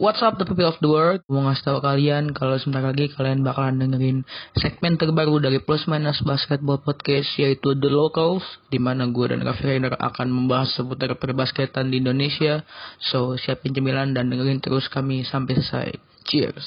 [0.00, 1.20] What's up the people of the world?
[1.28, 4.24] Mau ngasih tau kalian kalau sebentar lagi kalian bakalan dengerin
[4.56, 8.40] segmen terbaru dari Plus Minus Basketball Podcast yaitu The Locals
[8.72, 12.64] di mana gue dan Raffi Rainer akan membahas seputar perbasketan di Indonesia.
[13.12, 15.92] So siapin cemilan dan dengerin terus kami sampai selesai.
[16.24, 16.64] Cheers.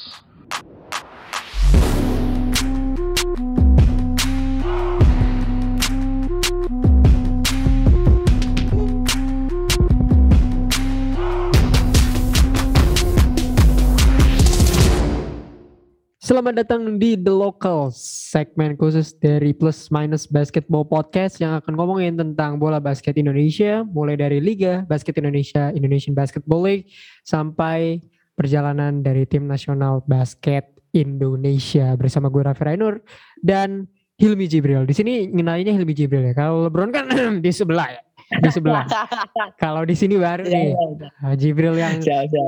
[16.23, 17.99] Selamat datang di The Locals,
[18.31, 24.15] segmen khusus dari Plus Minus Basketball Podcast yang akan ngomongin tentang bola basket Indonesia, mulai
[24.15, 26.87] dari Liga Basket Indonesia, Indonesian Basketball League,
[27.27, 27.99] sampai
[28.39, 33.03] perjalanan dari tim nasional basket Indonesia bersama gue Raffi Rainur
[33.43, 33.83] dan
[34.15, 34.87] Hilmi Jibril.
[34.87, 36.31] Di sini ngenalinya Hilmi Jibril ya.
[36.31, 37.11] Kalau LeBron kan
[37.43, 38.01] di sebelah ya,
[38.39, 38.87] di sebelah.
[39.59, 40.71] Kalau di sini baru nih
[41.19, 41.99] ah, Jibril yang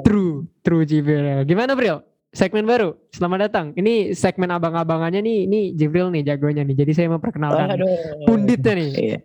[0.07, 1.43] true, true Jibril.
[1.43, 2.15] Gimana Bril?
[2.35, 2.99] Segmen baru.
[3.16, 3.71] Selamat datang.
[3.80, 6.76] Ini segmen abang-abangannya nih, ini Jibril nih jagonya nih.
[6.76, 7.79] Jadi saya mau perkenalkan
[8.27, 8.91] punditnya nih.
[8.91, 9.20] Iya.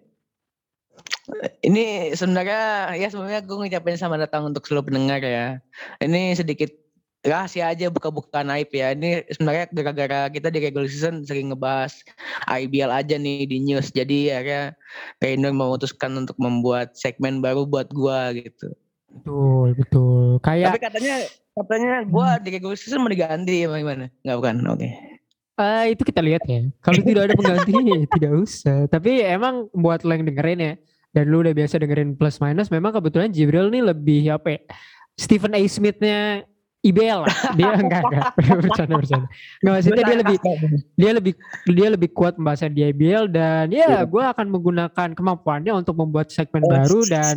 [1.63, 5.59] Ini sebenarnya ya sebenarnya gue ngucapin selamat datang untuk seluruh pendengar ya.
[5.99, 6.71] Ini sedikit
[7.21, 8.95] rahasia aja buka-buka naib ya.
[8.95, 12.03] Ini sebenarnya gara-gara kita di regular season sering ngebahas
[12.49, 13.91] IBL aja nih di news.
[13.95, 14.71] Jadi ya
[15.23, 18.75] Rainer memutuskan untuk membuat segmen baru buat gua gitu.
[19.11, 20.39] Betul, betul.
[20.41, 21.17] Kayak Tapi katanya
[21.51, 24.07] katanya gua di regular season mau diganti apa gimana?
[24.23, 24.55] Enggak bukan.
[24.71, 24.79] Oke.
[24.79, 24.93] Okay.
[25.61, 26.71] Uh, itu kita lihat ya.
[26.81, 27.73] Kalau tidak ada pengganti
[28.17, 28.79] tidak usah.
[28.89, 30.75] Tapi emang buat lo yang dengerin ya
[31.11, 34.61] dan lu udah biasa dengerin plus minus memang kebetulan Jibril nih lebih apa ya,
[35.19, 35.61] Stephen A.
[35.67, 36.47] Smith-nya
[36.81, 37.37] IBL lah.
[37.61, 38.33] Dia enggak enggak
[38.65, 39.29] bercanda bercanda.
[39.61, 40.39] Enggak maksudnya dia lebih
[40.97, 41.33] dia lebih
[41.69, 46.65] dia lebih kuat pembahasan di IBL dan ya gue akan menggunakan kemampuannya untuk membuat segmen
[46.65, 47.37] baru dan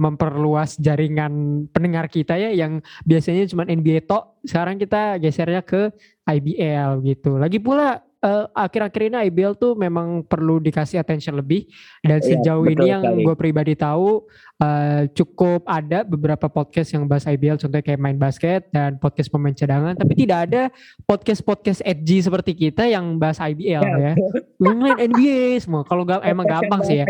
[0.00, 4.40] memperluas jaringan pendengar kita ya yang biasanya cuma NBA tok.
[4.48, 5.92] Sekarang kita gesernya ke
[6.24, 7.36] IBL gitu.
[7.36, 11.66] Lagi pula uh, akhir-akhir ini IBL tuh memang perlu dikasih attention lebih.
[12.02, 14.26] Dan iya, sejauh ya, ini yang gue pribadi tahu
[14.62, 19.54] uh, cukup ada beberapa podcast yang bahas IBL contohnya kayak main basket dan podcast pemain
[19.54, 19.94] cadangan.
[19.94, 20.62] Tapi tidak ada
[21.06, 24.72] podcast podcast edgy seperti kita yang bahas IBL ya, ya.
[24.74, 25.82] main NBA semua.
[25.86, 27.06] Kalau gak, emang gampang sih ya.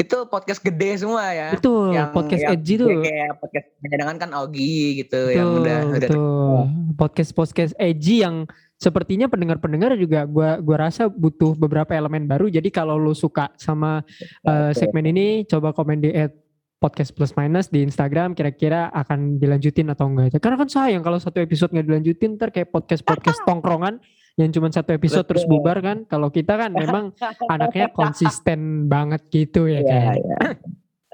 [0.00, 1.52] itu podcast gede semua ya.
[1.52, 2.88] Betul, yang, podcast yang edgy tuh.
[3.04, 6.00] Kayak podcast cadangan kan Augie gitu betul, yang udah betul.
[6.00, 6.64] udah
[6.96, 8.48] podcast podcast edgy yang
[8.84, 12.52] sepertinya pendengar-pendengar juga gua gua rasa butuh beberapa elemen baru.
[12.52, 14.04] Jadi kalau lu suka sama
[14.44, 16.36] uh, segmen ini coba komen di at
[16.76, 20.36] podcast plus minus di Instagram kira-kira akan dilanjutin atau enggak.
[20.36, 24.04] Karena kan sayang kalau satu episode nggak dilanjutin ntar kayak podcast-podcast tongkrongan
[24.36, 25.40] yang cuma satu episode Betul.
[25.40, 26.04] terus bubar kan.
[26.04, 27.16] Kalau kita kan memang
[27.54, 30.16] anaknya konsisten banget gitu ya, ya kan.
[30.20, 30.38] Ya.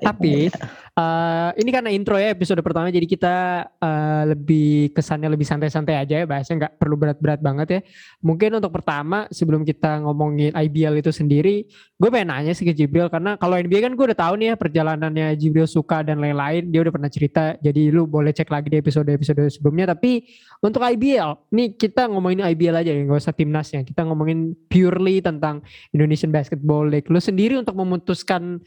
[0.01, 0.49] Tapi
[0.97, 3.37] uh, ini karena intro ya episode pertama jadi kita
[3.79, 7.81] uh, lebih kesannya lebih santai-santai aja ya bahasnya nggak perlu berat-berat banget ya.
[8.25, 13.09] Mungkin untuk pertama sebelum kita ngomongin IBL itu sendiri, gue pengen nanya sih ke Jibril
[13.13, 16.81] karena kalau NBA kan gue udah tahu nih ya perjalanannya Jibril suka dan lain-lain dia
[16.83, 17.55] udah pernah cerita.
[17.61, 19.93] Jadi lu boleh cek lagi di episode-episode sebelumnya.
[19.93, 20.25] Tapi
[20.61, 23.81] untuk IBL, nih kita ngomongin IBL aja ya nggak usah timnasnya.
[23.87, 27.09] Kita ngomongin purely tentang Indonesian Basketball League.
[27.09, 28.61] Lu sendiri untuk memutuskan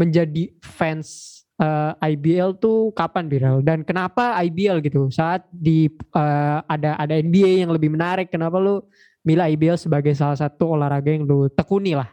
[0.00, 6.64] menjadi fans uh, eh, IBL tuh kapan viral dan kenapa IBL gitu saat di uh,
[6.64, 8.80] ada ada NBA yang lebih menarik kenapa lu
[9.20, 12.08] milih IBL sebagai salah satu olahraga yang lu tekuni lah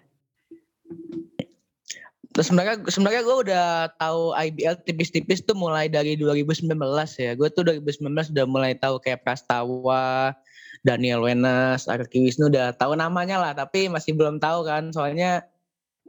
[2.44, 3.66] sebenarnya sebenarnya gue udah
[3.98, 6.70] tahu IBL tipis-tipis tuh mulai dari 2019
[7.18, 7.32] ya.
[7.34, 10.36] Gue tuh 2019 udah mulai tahu kayak Prastawa,
[10.86, 14.94] Daniel Wenas, Arki Wisnu udah tahu namanya lah, tapi masih belum tahu kan.
[14.94, 15.46] Soalnya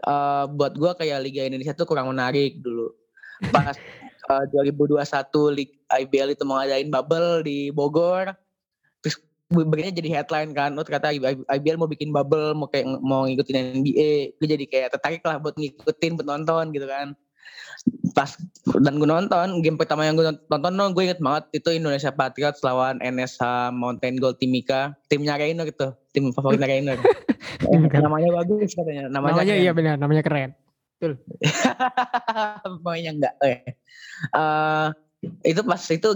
[0.05, 2.93] uh, buat gue kayak Liga Indonesia tuh kurang menarik dulu.
[3.55, 3.75] Pas
[4.29, 4.99] uh, 2021
[5.57, 8.37] Liga IBL itu mau ngadain bubble di Bogor,
[9.01, 9.17] terus
[9.49, 11.09] begini jadi headline kan, oh ternyata
[11.49, 15.57] IBL mau bikin bubble, mau kayak mau ngikutin NBA, gue jadi kayak tertarik lah buat
[15.57, 17.17] ngikutin penonton gitu kan.
[18.13, 18.35] Pas
[18.83, 22.61] dan gue nonton game pertama yang gue nonton, no, gue inget banget itu Indonesia Patriots
[22.67, 26.99] lawan NSH Mountain Gold Timika, timnya Rainer gitu, tim favorit Rainer.
[28.05, 29.09] namanya bagus katanya.
[29.09, 30.51] Namanya, namanya iya benar, namanya keren.
[30.99, 31.13] Betul.
[32.83, 33.35] Pokoknya enggak.
[33.39, 33.79] Okay.
[34.35, 34.91] Uh,
[35.45, 36.09] eh, itu pas itu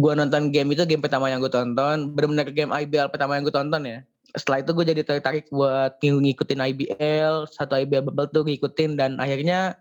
[0.00, 3.56] gue nonton game itu game pertama yang gue tonton benar-benar game IBL pertama yang gue
[3.56, 4.04] tonton ya
[4.36, 9.80] setelah itu gue jadi tertarik buat ngikutin IBL satu IBL bubble tuh ngikutin dan akhirnya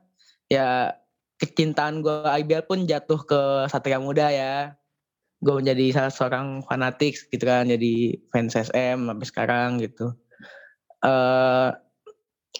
[0.49, 0.97] ya
[1.39, 3.41] kecintaan gue IBL pun jatuh ke
[3.71, 4.75] Satria Muda ya.
[5.39, 10.11] Gue menjadi salah seorang fanatik gitu kan jadi fans SM sampai sekarang gitu.
[10.99, 11.71] Uh,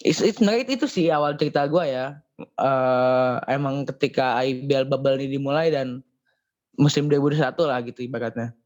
[0.00, 2.16] sebenarnya itu sih awal cerita gue ya.
[2.56, 6.00] Uh, emang ketika IBL bubble ini dimulai dan
[6.80, 8.56] musim 2021 lah gitu ibaratnya.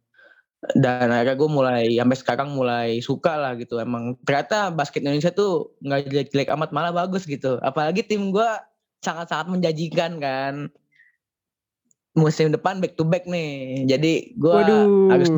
[0.79, 3.83] Dan akhirnya gue mulai sampai sekarang mulai suka lah gitu.
[3.83, 7.59] Emang ternyata basket Indonesia tuh nggak jelek-jelek amat malah bagus gitu.
[7.67, 8.49] Apalagi tim gue
[9.05, 10.55] sangat-sangat menjanjikan kan.
[12.17, 13.85] Musim depan back to back nih.
[13.85, 14.61] Jadi gue
[15.13, 15.29] harus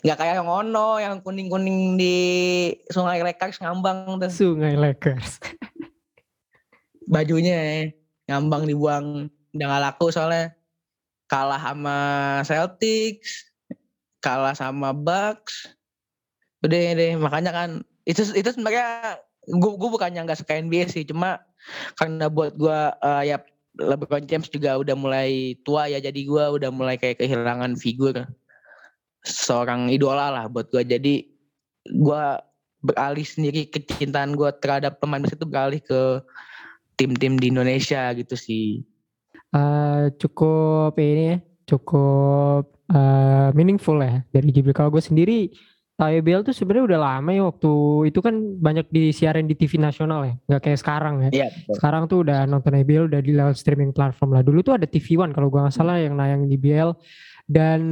[0.00, 2.16] nggak kayak yang ono yang kuning-kuning di
[2.90, 4.32] Sungai Lakers ngambang tuh.
[4.32, 5.38] Sungai Lakers.
[7.12, 7.92] Bajunya
[8.26, 9.30] ngambang dibuang.
[9.54, 10.56] Udah gak laku soalnya.
[11.30, 11.98] Kalah sama
[12.42, 13.50] Celtics
[14.20, 15.72] kalah sama Bucks.
[16.60, 17.70] Udah deh makanya kan
[18.04, 19.16] itu itu sebenarnya
[19.48, 21.08] gue gue bukannya nggak suka NBA sih.
[21.08, 21.40] Cuma
[21.96, 23.38] karena buat gue uh, ya
[23.78, 28.26] LeBron James juga udah mulai tua ya jadi gue udah mulai kayak kehilangan figur
[29.22, 31.14] seorang idola lah buat gue jadi
[31.88, 32.22] gue
[32.80, 36.24] beralih sendiri kecintaan gue terhadap pemain basket itu beralih ke
[36.96, 38.84] tim-tim di Indonesia gitu sih.
[39.50, 44.24] Uh, cukup ini ya cukup uh, meaningful ya.
[44.32, 44.76] Dari Jibril.
[44.76, 45.52] Kalau gue sendiri
[46.08, 47.72] IBL tuh sebenarnya udah lama ya waktu
[48.08, 51.30] itu kan banyak disiarin di TV nasional ya, nggak kayak sekarang ya.
[51.44, 51.48] Iya.
[51.76, 54.40] Sekarang tuh udah nonton IBL udah di lewat streaming platform lah.
[54.40, 56.96] Dulu tuh ada TV One kalau gue nggak salah yang nayang di IBL
[57.50, 57.82] dan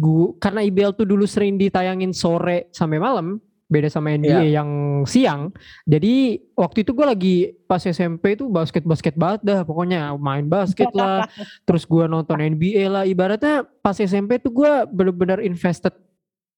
[0.00, 4.62] gua karena IBL tuh dulu sering ditayangin sore sampai malam, beda sama NBA yeah.
[4.62, 4.70] yang
[5.04, 5.50] siang.
[5.84, 11.26] Jadi waktu itu gue lagi pas SMP itu basket-basket banget dah pokoknya main basket lah.
[11.66, 13.02] terus gue nonton NBA lah.
[13.04, 15.92] Ibaratnya pas SMP tuh gue bener-bener invested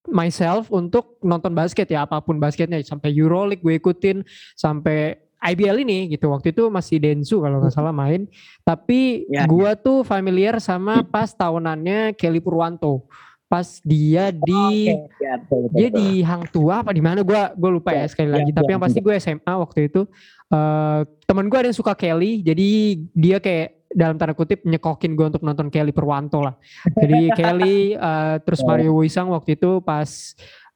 [0.09, 4.25] myself untuk nonton basket ya apa pun basketnya sampai Euroleague gue ikutin
[4.57, 6.35] sampai IBL ini gitu.
[6.35, 8.27] Waktu itu masih Densu kalau nggak salah main.
[8.67, 9.79] Tapi yeah, gue yeah.
[9.79, 13.07] tuh familiar sama pas tahunannya Kelly Purwanto.
[13.49, 15.25] Pas dia di oh, okay.
[15.25, 17.25] ya, betul, betul, dia di Hang Tua apa di mana?
[17.25, 18.51] Gue gue lupa ya, ya sekali ya, lagi.
[18.53, 20.01] Ya, tapi ya, yang pasti gue SMA waktu itu.
[20.49, 22.69] Uh, teman gue ada yang suka Kelly jadi
[23.13, 26.55] dia kayak dalam tanda kutip nyekokin gue untuk nonton Kelly Perwanto lah
[27.01, 30.07] jadi Kelly uh, terus Mario Wisang waktu itu pas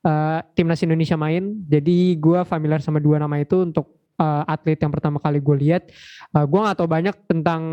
[0.02, 4.92] uh, timnas Indonesia main jadi gue familiar sama dua nama itu untuk uh, atlet yang
[4.94, 5.90] pertama kali gue lihat.
[6.34, 7.64] Uh, gue gak tahu banyak tentang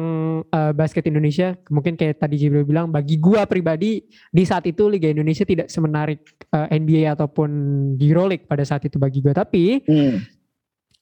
[0.48, 1.56] uh, basket Indonesia.
[1.69, 6.20] Mungkin kayak tadi Jibril bilang, bagi gue pribadi di saat itu Liga Indonesia tidak semenarik
[6.52, 7.50] uh, NBA ataupun
[8.00, 9.32] Euroleague pada saat itu bagi gue.
[9.34, 10.16] Tapi hmm.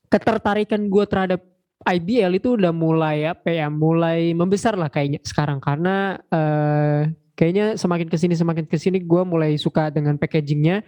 [0.08, 1.40] ketertarikan gue terhadap
[1.86, 5.62] IBL itu udah mulai apa ya, mulai membesar lah kayaknya sekarang.
[5.62, 7.06] Karena uh,
[7.38, 10.82] kayaknya semakin ke sini semakin ke sini gue mulai suka dengan packagingnya.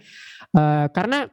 [0.51, 1.31] Uh, karena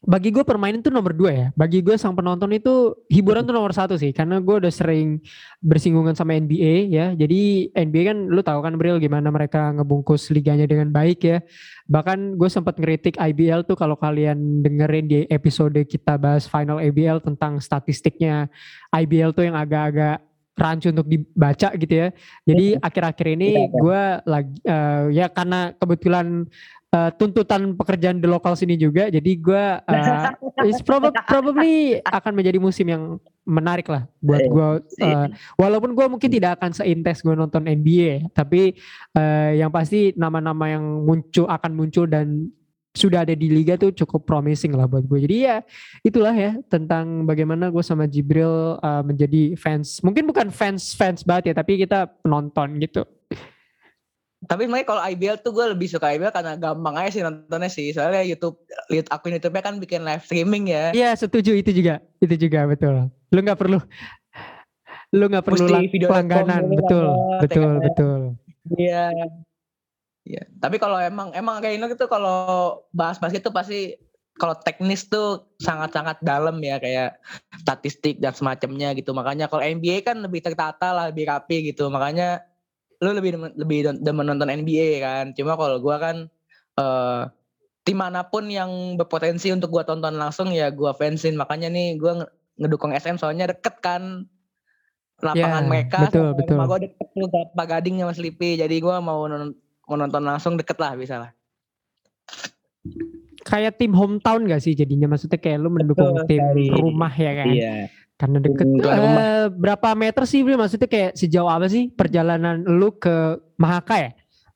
[0.00, 1.46] bagi gue permainan itu nomor dua ya.
[1.52, 4.16] Bagi gue sang penonton itu hiburan tuh nomor satu sih.
[4.16, 5.20] Karena gue udah sering
[5.60, 7.12] bersinggungan sama NBA ya.
[7.12, 11.38] Jadi NBA kan lu tahu kan Bril gimana mereka ngebungkus liganya dengan baik ya.
[11.84, 17.20] Bahkan gue sempat ngeritik IBL tuh kalau kalian dengerin di episode kita bahas final IBL
[17.20, 18.48] tentang statistiknya
[18.96, 20.29] IBL tuh yang agak-agak
[20.60, 22.08] rancu untuk dibaca gitu ya.
[22.44, 22.80] Jadi iya.
[22.84, 23.72] akhir-akhir ini iya, iya.
[23.72, 26.44] gue lagi uh, ya karena kebetulan
[26.94, 29.08] uh, tuntutan pekerjaan di lokal sini juga.
[29.08, 30.30] Jadi gue uh,
[30.84, 31.74] probably, probably
[32.04, 33.16] akan menjadi musim yang
[33.48, 34.66] menarik lah buat gue.
[35.02, 35.26] Uh,
[35.56, 38.76] walaupun gue mungkin tidak akan seintens gue nonton NBA, tapi
[39.16, 42.52] uh, yang pasti nama-nama yang muncul akan muncul dan
[42.90, 45.18] sudah ada di liga tuh cukup promising lah buat gue.
[45.22, 45.62] Jadi ya
[46.02, 50.02] itulah ya tentang bagaimana gue sama Jibril uh, menjadi fans.
[50.02, 53.06] Mungkin bukan fans fans banget ya, tapi kita penonton gitu.
[54.40, 57.92] Tapi sebenarnya kalau IBL tuh gue lebih suka IBL karena gampang aja sih nontonnya sih.
[57.92, 58.56] Soalnya YouTube,
[58.88, 60.96] lihat akun YouTube-nya kan bikin live streaming ya.
[60.96, 63.12] Iya setuju itu juga, itu juga betul.
[63.30, 63.78] Lu nggak perlu,
[65.12, 67.06] lu nggak perlu video langganan, betul,
[67.38, 68.20] betul, betul.
[68.80, 69.12] Iya.
[70.30, 70.46] Iya.
[70.62, 73.98] Tapi kalau emang emang kayak ini tuh kalau bahas basket tuh pasti
[74.38, 77.18] kalau teknis tuh sangat-sangat dalam ya kayak
[77.58, 79.10] statistik dan semacamnya gitu.
[79.10, 81.90] Makanya kalau NBA kan lebih tertata lah, lebih rapi gitu.
[81.90, 82.46] Makanya
[83.00, 86.16] lu lebih lebih demen nonton NBA kan cuma kalau gua kan
[86.76, 87.32] uh,
[87.80, 92.28] tim mana pun yang berpotensi untuk gua tonton langsung ya gua fansin makanya nih gua
[92.60, 94.28] ngedukung SM soalnya deket kan
[95.20, 96.56] lapangan yeah, mereka betul, betul.
[96.60, 99.56] rumah gua deket tuh Pak Gading sama Sleepy jadi gua mau nonton,
[99.90, 101.30] mau nonton langsung deket lah bisa lah
[103.42, 107.32] kayak tim hometown gak sih jadinya maksudnya kayak lu mendukung Betul, tim dari, rumah ya
[107.34, 107.74] kan iya
[108.20, 110.52] karena deket uh, berapa meter sih Bri?
[110.52, 114.10] Maksudnya kayak sejauh apa sih perjalanan lu ke Mahaka ya?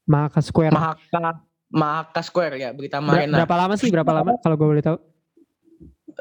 [0.04, 0.76] Mahaka Square.
[0.76, 1.40] Mahaka
[1.72, 3.40] Mahaka Square ya, Berita Marina.
[3.40, 3.88] Ber berapa lama sih?
[3.88, 5.00] Berapa lama kalau gue boleh tahu?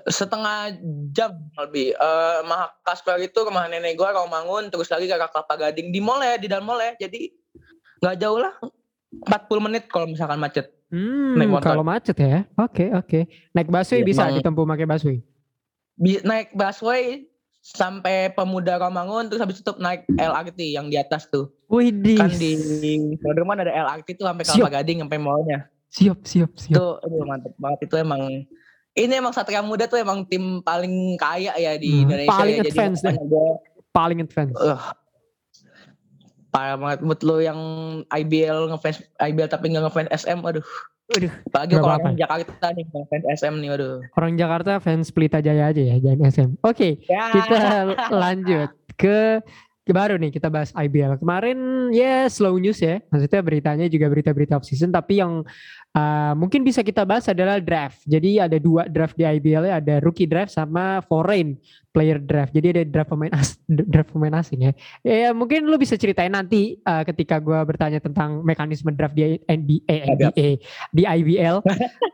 [0.08, 0.72] Setengah
[1.12, 1.92] jam lebih.
[2.00, 6.24] Uh, Mahaka Square itu rumah nenek gue, Romangun, terus lagi ke Kelapa Gading di mall
[6.24, 6.96] ya, di dalam mall ya.
[6.96, 7.28] Jadi
[8.00, 8.56] nggak jauh lah.
[9.22, 10.72] 40 menit kalau misalkan macet.
[10.94, 12.46] Hmm, kalau macet ya.
[12.54, 13.08] Oke, okay, oke.
[13.10, 13.24] Okay.
[13.54, 15.18] Naik busway ya, bisa ditempuh pakai busway.
[16.02, 17.26] Naik busway
[17.64, 21.50] sampai pemuda Romangun terus habis itu naik LRT yang di atas tuh.
[21.72, 22.20] Widih.
[22.20, 22.52] Kan di
[23.18, 25.60] Sudirman ada LRT tuh sampai Kelapa Gading sampai mallnya.
[25.90, 26.76] Siap, siap, siap.
[26.78, 28.22] Itu aduh, mantep banget itu emang
[28.94, 32.64] ini emang Satria Muda tuh emang tim paling kaya ya di Hmm, Indonesia paling ya.
[32.68, 33.10] advance deh.
[33.16, 33.50] makanya gua,
[33.94, 34.54] Paling advance.
[34.58, 34.82] uh,
[36.54, 37.00] parah banget.
[37.02, 37.60] Buat lo yang
[38.14, 40.64] IBL ngefans IBL tapi nggak ngefans SM aduh.
[41.14, 45.74] Aduh, apalagi kalau orang Jakarta nih ngefans SM nih aduh Orang Jakarta fans Pelita Jaya
[45.74, 46.50] aja ya, jangan SM.
[46.64, 47.28] Oke, ya.
[47.34, 47.62] kita
[48.24, 49.44] lanjut ke
[49.92, 51.20] baru nih kita bahas IBL.
[51.20, 53.04] Kemarin ya slow news ya.
[53.12, 55.44] Maksudnya beritanya juga berita-berita off season tapi yang
[55.92, 58.00] uh, mungkin bisa kita bahas adalah draft.
[58.08, 61.60] Jadi ada dua draft di IBL ya, ada rookie draft sama foreign
[61.92, 62.56] player draft.
[62.56, 64.74] Jadi ada draft pemain as, draft pemain asing ya.
[65.04, 69.98] Ya mungkin lu bisa ceritain nanti uh, ketika gua bertanya tentang mekanisme draft di NBA,
[70.16, 70.50] NBA
[70.96, 71.60] di IBL.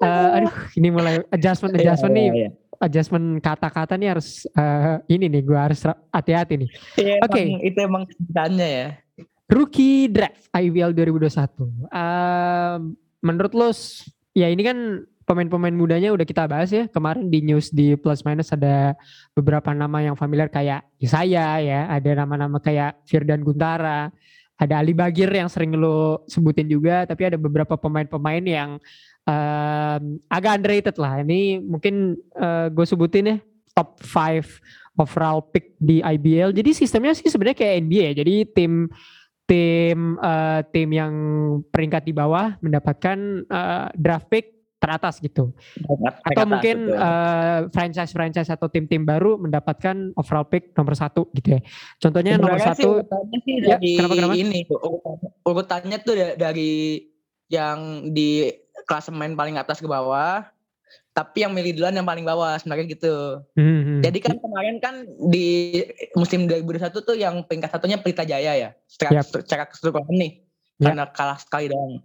[0.02, 5.42] Uh, aduh, ini mulai adjustment adjustment nih Iya, adjustment kata-kata nih harus eh, ini nih
[5.44, 6.70] gue harus hati-hati nih.
[6.98, 7.42] iya, Oke.
[7.44, 8.88] emang- itu emang ceritanya ya
[9.50, 11.90] Rookie draft IBL 2021.
[11.90, 13.70] Ehm, menurut lo
[14.38, 14.78] ya ini kan
[15.26, 16.86] pemain-pemain mudanya udah kita bahas ya.
[16.86, 18.94] Kemarin di news di plus minus ada
[19.34, 24.14] beberapa nama yang familiar kayak saya ya, ada nama-nama kayak Firdan Guntara,
[24.54, 28.70] ada Ali Bagir yang sering lo sebutin juga, tapi ada beberapa pemain-pemain yang
[29.30, 31.22] em, agak underrated lah.
[31.22, 32.18] Ini mungkin
[32.74, 33.38] gue sebutin ya
[33.78, 34.60] top 5
[35.00, 36.52] overall pick di IBL.
[36.52, 38.06] Jadi sistemnya sih sebenarnya kayak NBA.
[38.12, 38.14] ya.
[38.26, 38.92] Jadi tim
[39.50, 41.14] tim eh, tim yang
[41.72, 43.18] peringkat di bawah mendapatkan
[43.48, 44.46] eh, draft pick
[44.80, 45.52] teratas gitu.
[46.24, 51.62] Atau mungkin eh, franchise-franchise atau tim-tim baru mendapatkan overall pick nomor satu gitu ya.
[52.00, 52.92] Contohnya nomor Sebenarnya sih satu
[53.44, 54.36] sih Ya, dari kenapa, kenapa?
[54.36, 54.60] ini
[55.44, 56.72] urutannya, tuh da- dari
[57.50, 58.46] yang di
[58.90, 60.50] klasemen paling atas ke bawah
[61.14, 63.44] tapi yang milih duluan yang paling bawah sebenarnya gitu.
[63.60, 64.00] Hmm, hmm.
[64.08, 64.96] Jadi kan kemarin kan
[65.28, 65.84] di
[66.16, 68.70] musim 2021 tuh yang peringkat satunya Pelita Jaya ya.
[68.88, 69.28] Secara, Yap.
[69.28, 70.32] secara keseluruhan nih.
[70.80, 70.86] Yap.
[70.88, 72.00] Karena kalah sekali doang.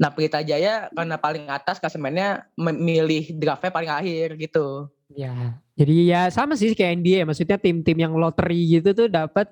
[0.00, 4.90] Nah Pelita Jaya karena paling atas klasemennya memilih draftnya paling akhir gitu.
[5.10, 9.50] Ya, jadi ya sama sih kayak NBA, maksudnya tim-tim yang lottery gitu tuh dapat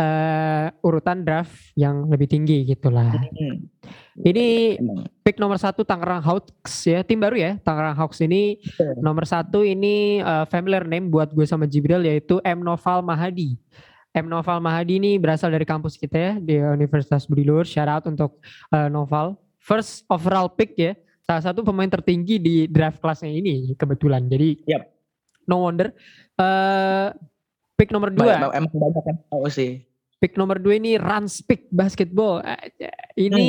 [0.00, 3.12] eh, urutan draft yang lebih tinggi gitulah.
[3.12, 3.68] Hmm,
[4.20, 4.76] Ini
[5.20, 7.52] pick nomor satu Tangerang Hawks ya, tim baru ya.
[7.60, 8.96] Tangerang Hawks ini Betul.
[9.04, 13.60] nomor satu ini eh, familiar name buat gue sama Jibril yaitu M Noval Mahadi.
[14.16, 17.68] M Noval Mahadi ini berasal dari kampus kita ya di Universitas Budi Luhur.
[17.68, 18.40] Shout out untuk
[18.72, 19.36] eh, Noval.
[19.60, 24.24] First overall pick ya, salah satu pemain tertinggi di draft kelasnya ini kebetulan.
[24.24, 24.88] Jadi Yap.
[25.44, 25.92] no wonder.
[26.40, 27.06] Eh
[27.76, 28.48] pick nomor dua.
[28.56, 29.89] Emang banyak yang tahu sih.
[30.20, 32.44] Pick nomor dua ini Rans Pick Basketball.
[32.44, 33.48] Eh, Ini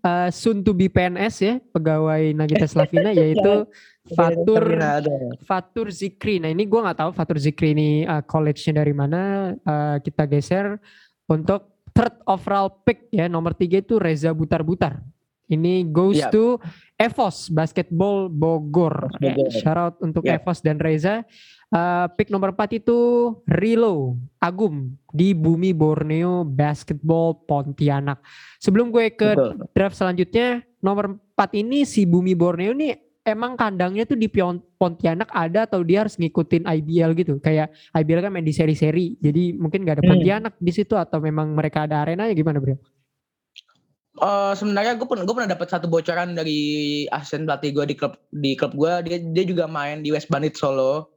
[0.00, 3.68] eh, soon to be PNS ya, pegawai Nagita Slavina yaitu
[4.16, 5.12] Fatur Termina ada.
[5.44, 6.40] Fatur Zikri.
[6.40, 9.52] Nah ini gue nggak tahu Fatur Zikri ini eh, college-nya dari mana.
[9.60, 10.80] Eh, kita geser
[11.28, 15.04] untuk third overall pick ya nomor tiga itu Reza Butar Butar.
[15.46, 16.32] Ini goes Yap.
[16.32, 16.58] to
[16.96, 19.12] Evos Basketball Bogor.
[19.14, 19.20] Bogor.
[19.20, 20.42] Ya, shout out untuk Yap.
[20.42, 21.28] Evos dan Reza.
[21.66, 22.98] Eh, pick nomor 4 itu
[23.42, 28.22] Rilo Agum di Bumi Borneo Basketball Pontianak.
[28.62, 29.66] Sebelum gue ke Betul.
[29.74, 32.94] draft selanjutnya nomor 4 ini si Bumi Borneo nih
[33.26, 34.30] emang kandangnya tuh di
[34.78, 39.58] Pontianak ada atau dia harus ngikutin IBL gitu kayak IBL kan main di seri-seri jadi
[39.58, 40.14] mungkin gak ada Hmm.
[40.14, 42.78] Pontianak di situ atau memang mereka ada arenanya gimana bro?
[44.16, 46.60] Eh, sebenarnya gue pernah gue pernah dapat satu bocoran dari
[47.10, 50.54] asisten pelatih gue di klub di klub gue dia dia juga main di West Bandit
[50.54, 51.15] Solo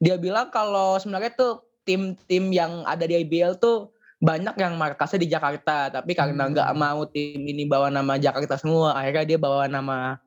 [0.00, 1.52] dia bilang kalau sebenarnya tuh
[1.84, 6.52] tim-tim yang ada di IBL tuh banyak yang markasnya di Jakarta tapi karena Hmm.
[6.52, 10.20] nggak mau tim ini bawa nama Jakarta semua akhirnya dia bawa nama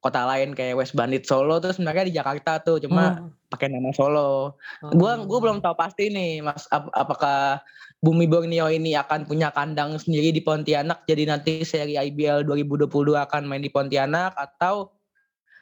[0.00, 3.28] kota lain kayak West Bandit Solo tuh sebenarnya di Jakarta tuh cuma Oh.
[3.48, 4.54] pakai nama Solo
[4.94, 7.60] Gua gua belum tahu pasti nih Mas ap- apakah
[8.00, 12.88] Bumi Borneo ini akan punya kandang sendiri di Pontianak jadi nanti seri IBL 2022
[13.20, 14.94] akan main di Pontianak atau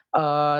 [0.09, 0.59] eh,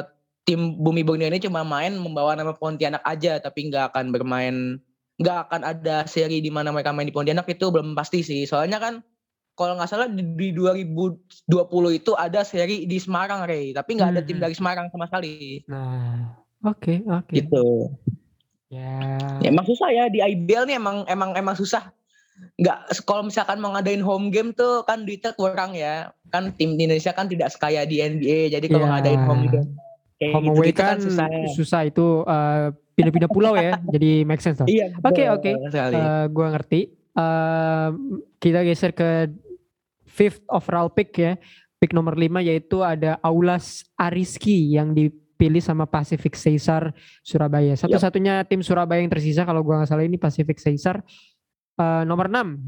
[0.50, 4.82] tim Bumi Borneo ini cuma main membawa nama Pontianak aja tapi nggak akan bermain
[5.22, 8.82] nggak akan ada seri di mana mereka main di Pontianak itu belum pasti sih soalnya
[8.82, 9.06] kan
[9.54, 11.46] kalau nggak salah di, di 2020
[11.94, 14.44] itu ada seri di Semarang Rey tapi nggak ada tim Hmm.
[14.44, 16.34] dari Semarang sama sekali Nah,
[16.66, 17.34] oke oke.
[17.38, 17.94] gitu
[18.70, 19.02] Ya.
[19.42, 21.90] Ya, emang susah ya di IBL nih emang emang emang susah.
[22.62, 26.14] Nggak kalau misalkan mau ngadain home game tuh kan duitnya kurang ya.
[26.30, 28.54] Kan tim di Indonesia kan tidak sekaya di NBA.
[28.54, 28.94] Jadi kalau Ya.
[28.94, 29.74] ngadain home game
[30.20, 31.28] kayak Home gitu, away gitu kan kan susah.
[31.32, 31.48] ya.
[31.56, 32.68] susah itu eh,
[33.00, 34.68] pindah-pindah pulau ya, jadi make sense lah.
[34.68, 34.92] Iya.
[35.00, 35.52] Oke, oke.
[35.72, 35.96] sekali.
[35.96, 36.82] Eh, gua ngerti.
[36.94, 37.90] Eh,
[38.44, 39.32] kita geser ke
[40.04, 41.40] fifth overall pick ya.
[41.80, 45.08] Pick nomor 5 yaitu ada Aulas Ariski yang di
[45.40, 46.92] dipilih sama Pacific Caesar
[47.24, 47.72] Surabaya.
[47.80, 51.00] Satu-satunya tim Surabaya yang tersisa kalau gua nggak salah ini Pacific Caesar.
[51.80, 52.60] Uh, nomor 6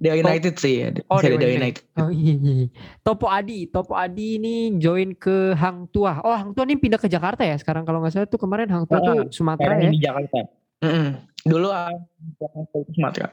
[0.00, 0.88] Dewa United sih ya.
[1.12, 1.84] Oh, Dewa, Dewa United.
[2.00, 2.68] Oh iya, iya, iya.
[3.04, 6.24] Topo Adi, Topo Adi ini join ke Hang Tua.
[6.24, 8.88] Oh, Hang Tua ini pindah ke Jakarta ya sekarang kalau nggak salah tuh kemarin Hang
[8.88, 9.92] Tua oh, tuh Sumatera ya.
[9.92, 10.40] di Jakarta.
[10.80, 11.08] Mm -hmm.
[11.44, 11.92] Dulu uh,
[12.96, 13.28] Sumatera.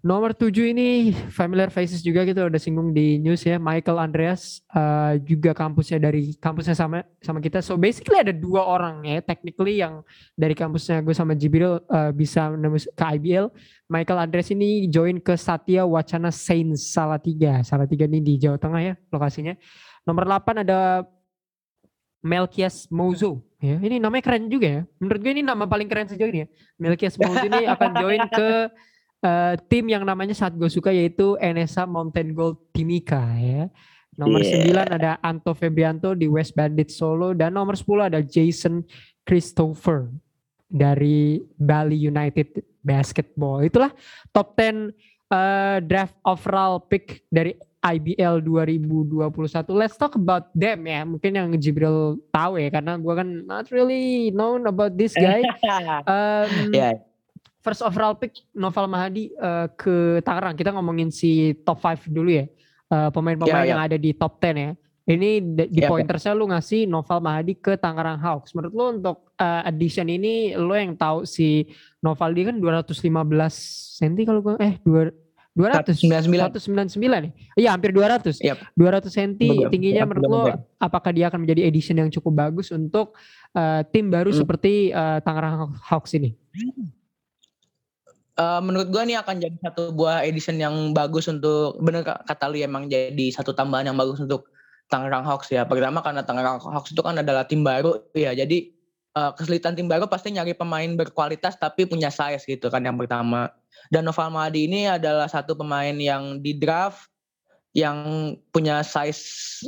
[0.00, 3.60] Nomor tujuh ini familiar faces juga gitu udah singgung di news ya.
[3.60, 7.60] Michael Andreas uh, juga kampusnya dari kampusnya sama sama kita.
[7.60, 10.00] So basically ada dua orang ya technically yang
[10.32, 13.52] dari kampusnya gue sama Jibril uh, bisa nembus ke IBL
[13.92, 17.60] Michael Andreas ini join ke Satya Wacana Saints Salatiga.
[17.60, 19.52] Salatiga ini di Jawa Tengah ya lokasinya.
[20.08, 21.04] Nomor 8 ada
[22.24, 24.82] Melkias Mozo ya ini namanya keren juga ya.
[24.96, 26.48] Menurut gue ini nama paling keren sejauh ini ya.
[26.80, 28.48] Melkias Mozo ini akan join ke
[29.24, 33.68] uh, tim yang namanya saat gue suka yaitu NSA Mountain Gold Timika ya.
[34.18, 34.84] Nomor yeah.
[34.90, 38.84] 9 ada Anto Febrianto di West Bandit Solo dan nomor 10 ada Jason
[39.24, 40.12] Christopher
[40.68, 43.64] dari Bali United Basketball.
[43.64, 43.94] Itulah
[44.34, 44.76] top 10 uh,
[45.32, 49.72] eh, draft overall pick dari IBL 2021.
[49.72, 51.00] Let's talk about them ya.
[51.08, 55.40] Mungkin yang Jibril tahu ya karena gue kan not really known about this guy.
[56.12, 57.00] um, yeah
[57.60, 60.56] first overall pick Noval Mahadi uh, ke Tangerang.
[60.56, 62.46] Kita ngomongin si top 5 dulu ya.
[62.90, 63.70] Uh, pemain-pemain yeah, yeah.
[63.76, 64.72] yang ada di top 10 ya.
[65.10, 66.40] Ini di yeah, pointersnya yeah.
[66.40, 68.54] lu ngasih Noval Mahadi ke Tangerang Hawks.
[68.54, 71.66] Menurut lu untuk uh, edition ini lu yang tahu si
[71.98, 72.94] Noval dia kan 215
[73.98, 77.32] cm kalau gue eh 2 200 199 199 nih.
[77.58, 78.38] Iya hampir 200.
[78.38, 78.56] Yep.
[78.78, 79.30] 200 cm
[79.66, 80.42] tingginya menurut lo
[80.78, 83.18] apakah dia akan menjadi edition yang cukup bagus untuk
[83.58, 84.38] uh, tim baru hmm.
[84.38, 86.38] seperti uh, Tangerang Hawks ini?
[88.40, 92.56] Uh, menurut gua nih akan jadi satu buah edition yang bagus untuk bener kata lu
[92.56, 94.48] emang jadi satu tambahan yang bagus untuk
[94.88, 95.68] Tangerang Hawks ya.
[95.68, 98.32] Pertama karena Tangerang Hawks itu kan adalah tim baru ya.
[98.32, 98.72] Jadi
[99.12, 103.52] uh, kesulitan tim baru pasti nyari pemain berkualitas tapi punya size gitu kan yang pertama.
[103.92, 107.12] Dan Noval Mahdi ini adalah satu pemain yang di draft
[107.76, 109.62] yang punya size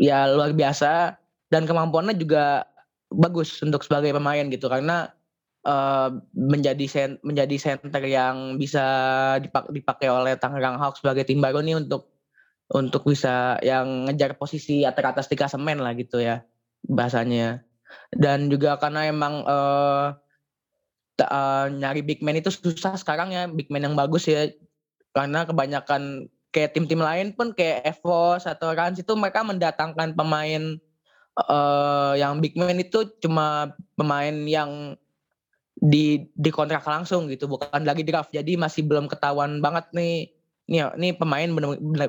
[0.00, 1.18] ya luar biasa
[1.52, 2.64] dan kemampuannya juga
[3.12, 5.12] bagus untuk sebagai pemain gitu karena
[5.66, 8.86] uh, menjadi sen, menjadi center yang bisa
[9.42, 12.14] dipak, dipakai oleh Tangerang Hawks sebagai tim baru nih untuk
[12.70, 16.46] untuk bisa yang ngejar posisi atas di klasemen lah gitu ya
[16.86, 17.66] bahasanya.
[18.10, 20.14] Dan juga karena emang uh,
[21.22, 24.50] uh, nyari big man itu susah sekarang ya big man yang bagus ya.
[25.14, 30.76] Karena kebanyakan kayak tim-tim lain pun kayak Evos atau Rans itu mereka mendatangkan pemain
[31.48, 34.96] uh, yang big man itu cuma pemain yang
[35.76, 38.32] di di kontrak langsung gitu bukan lagi draft.
[38.32, 40.32] Jadi masih belum ketahuan banget nih
[40.66, 41.46] nih nih pemain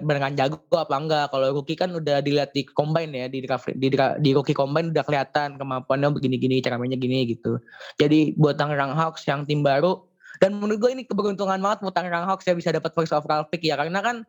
[0.02, 1.26] beneran jago apa enggak.
[1.30, 5.04] Kalau rookie kan udah dilihat di combine ya di draft di, di rookie combine udah
[5.04, 7.60] kelihatan kemampuannya begini-gini cara mainnya gini gitu.
[8.00, 10.00] Jadi buat Tangerang Hawks yang tim baru
[10.40, 13.62] dan menurut gue ini keberuntungan banget buat Tangerang Hawks ya bisa dapat first overall pick
[13.62, 13.78] ya.
[13.78, 14.24] Karena kan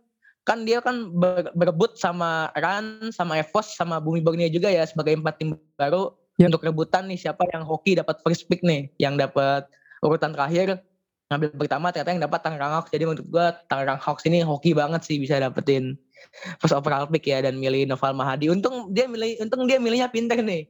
[0.44, 1.12] kan dia kan
[1.52, 6.48] berebut sama Ran sama Evos sama Bumi Borneo juga ya sebagai empat tim baru yep.
[6.54, 9.66] untuk rebutan nih siapa yang hoki dapat first pick nih yang dapat
[10.00, 10.78] urutan terakhir
[11.28, 12.90] ngambil pertama ternyata yang dapat Tangerang Hawks.
[12.90, 16.00] Jadi menurut gua Tangerang Hawks ini hoki banget sih bisa dapetin
[16.60, 18.48] first overall pick ya dan milih Noval Mahadi.
[18.48, 20.64] Untung dia milih untung dia milihnya pinter nih.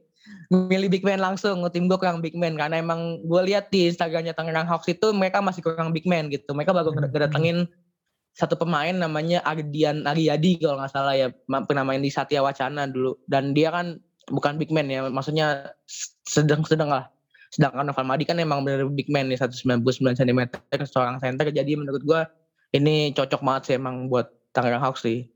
[0.53, 2.59] Milih big man langsung tim gue kurang big man.
[2.59, 6.51] Karena emang gue lihat di Instagramnya Tangerang Hawks itu mereka masih kurang big man gitu.
[6.53, 7.15] Mereka baru hmm.
[7.15, 7.59] kedatengin
[8.35, 11.27] satu pemain namanya Ardian Ariadi kalau nggak salah ya
[11.67, 13.15] pernah main di Satya Wacana dulu.
[13.31, 15.73] Dan dia kan bukan big man ya maksudnya
[16.29, 17.05] sedang-sedang lah
[17.49, 19.85] sedangkan Noval Madi kan emang benar big man nih 199
[20.21, 20.41] cm
[20.85, 22.29] seorang center jadi menurut gua
[22.77, 25.29] ini cocok banget sih emang buat Tangerang Hawks sih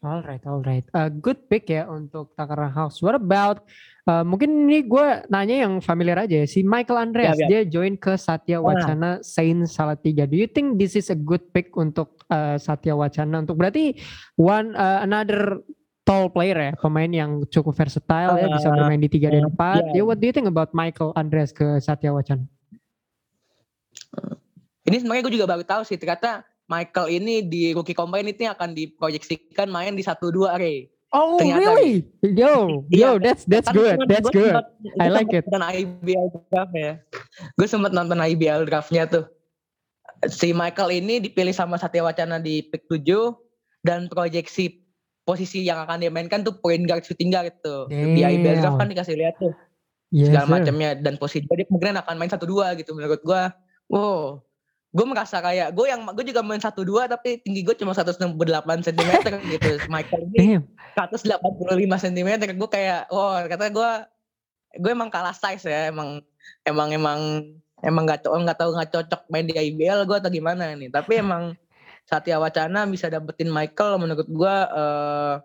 [0.00, 0.88] Alright, alright.
[0.96, 3.04] Uh, good pick ya untuk Tangerang Hawks.
[3.04, 3.68] What about
[4.08, 6.46] uh, mungkin ini gue nanya yang familiar aja ya.
[6.48, 7.68] Si Michael Andreas yeah, yeah.
[7.68, 9.14] dia join ke Satya Wacana ah.
[9.20, 10.24] Saint Salatiga.
[10.24, 13.44] Do you think this is a good pick untuk uh, Satya Wacana?
[13.44, 14.00] Untuk berarti
[14.40, 15.60] one uh, another
[16.04, 19.92] tall player ya, pemain yang cukup versatile uh, ya, bisa bermain di tiga dan empat.
[19.92, 20.02] Yeah.
[20.02, 22.44] yeah, what do you think about Michael Andreas ke Satya Wacana?
[24.88, 28.74] Ini sebenarnya gue juga baru tahu sih, ternyata Michael ini di rookie combine itu akan
[28.74, 30.86] diproyeksikan main di satu dua Ray.
[31.10, 32.06] Oh ternyata really?
[32.22, 33.18] Yo, yo, iya.
[33.18, 34.54] that's that's good, that's good.
[35.02, 35.42] I like it.
[35.50, 37.02] Nonton IBL draft ya.
[37.58, 39.26] Gue sempat nonton IBL draftnya tuh.
[40.30, 43.34] Si Michael ini dipilih sama Satya Wacana di pick 7
[43.82, 44.79] dan proyeksi
[45.30, 47.86] posisi yang akan dia mainkan tuh point guard shooting guard gitu.
[47.86, 48.18] Damn.
[48.18, 49.54] Di IBL draft kan dikasih lihat tuh.
[50.10, 53.54] Yes, segala macamnya dan posisi dia kemungkinan akan main satu dua gitu menurut gua.
[53.86, 54.42] Wow.
[54.90, 58.26] Gue merasa kayak gue yang gue juga main satu dua tapi tinggi gue cuma 168
[58.90, 59.12] cm
[59.54, 59.78] gitu.
[59.86, 60.66] Michael ini Damn.
[60.98, 62.30] 185 cm.
[62.58, 63.90] Gue kayak, oh kata gue
[64.82, 66.22] gue emang kalah size ya emang
[66.62, 67.20] emang emang
[67.82, 71.58] emang nggak nggak tahu nggak cocok main di IBL gue atau gimana nih tapi emang
[72.10, 75.38] Satya Wacana bisa dapetin Michael menurut gue uh,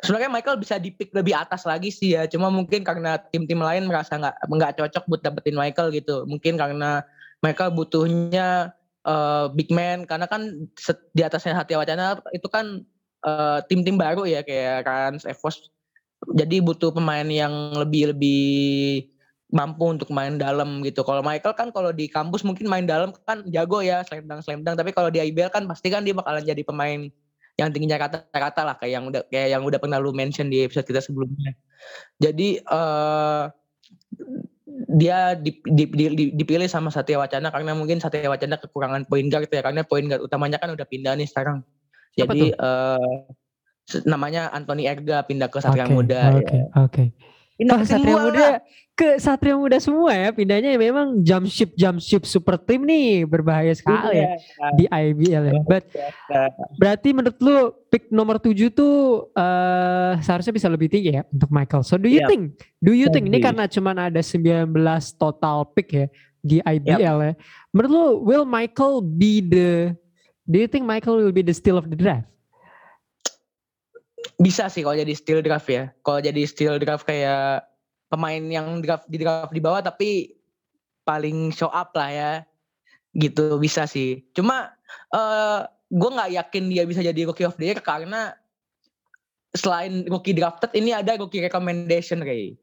[0.00, 2.30] sebenarnya Michael bisa dipik lebih atas lagi sih ya.
[2.30, 6.24] Cuma mungkin karena tim-tim lain merasa nggak nggak cocok buat dapetin Michael gitu.
[6.30, 7.04] Mungkin karena
[7.42, 8.72] Michael butuhnya
[9.04, 10.08] uh, big man.
[10.08, 10.70] Karena kan
[11.12, 12.86] di atasnya Satya Wacana itu kan
[13.26, 14.40] uh, tim-tim baru ya.
[14.46, 15.68] Kayak Rans, Evos.
[16.36, 19.08] Jadi butuh pemain yang lebih lebih
[19.50, 21.02] mampu untuk main dalam gitu.
[21.02, 24.62] Kalau Michael kan kalau di kampus mungkin main dalam kan jago ya, slam dunk slam
[24.62, 27.10] dunk, tapi kalau di IBL kan pasti kan dia bakalan jadi pemain
[27.58, 30.86] yang tingginya kata-kata lah kayak yang udah kayak yang udah pernah lu mention di episode
[30.86, 31.52] kita sebelumnya.
[32.22, 33.52] Jadi uh,
[34.90, 35.36] dia
[36.14, 40.24] dipilih sama Satya Wacana karena mungkin Satya Wacana kekurangan poin guard ya karena poin guard
[40.24, 41.66] utamanya kan udah pindah nih sekarang.
[42.14, 43.26] Jadi uh,
[44.06, 46.22] namanya Anthony Erga pindah ke Satria okay, Muda.
[46.38, 46.66] Oke, okay, ya.
[46.78, 46.90] oke.
[46.90, 47.06] Okay.
[47.60, 48.46] Oh, ke Satria Muda
[48.96, 53.72] ke Satria Muda semua ya pindahnya memang jump ship jump ship super team nih berbahaya
[53.72, 55.52] sekali ya, ya di IBL ya.
[55.64, 55.88] But,
[56.76, 61.80] berarti menurut lu pick nomor 7 tuh uh, seharusnya bisa lebih tinggi ya untuk Michael.
[61.84, 62.28] So do you yep.
[62.28, 62.60] think?
[62.84, 64.68] Do you think ini karena cuma ada 19
[65.16, 66.06] total pick ya
[66.44, 67.16] di IBL yep.
[67.24, 67.32] ya.
[67.72, 69.96] Menurut lu will Michael be the
[70.50, 72.26] Do you think Michael will be the steal of the draft?
[74.40, 75.92] Bisa sih kalau jadi steal draft ya.
[76.04, 77.64] Kalau jadi steal draft kayak
[78.10, 80.36] pemain yang draft di draft di bawah tapi
[81.04, 82.32] paling show up lah ya.
[83.12, 84.24] Gitu bisa sih.
[84.32, 84.72] Cuma
[85.12, 88.32] uh, eh, gue nggak yakin dia bisa jadi rookie of the year karena
[89.50, 92.56] selain rookie drafted ini ada rookie recommendation kayak.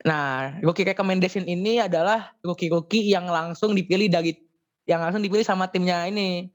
[0.00, 4.32] Nah, rookie recommendation ini adalah rookie-rookie yang langsung dipilih dari
[4.88, 6.48] yang langsung dipilih sama timnya ini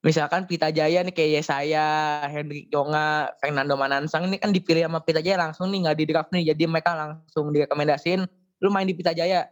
[0.00, 1.84] misalkan Pita Jaya nih kayak saya,
[2.32, 6.30] Hendrik Jonga, Fernando Manansang ini kan dipilih sama Pita Jaya langsung nih nggak di draft
[6.32, 8.24] nih, jadi mereka langsung direkomendasiin
[8.60, 9.44] lu main di Pita Jaya.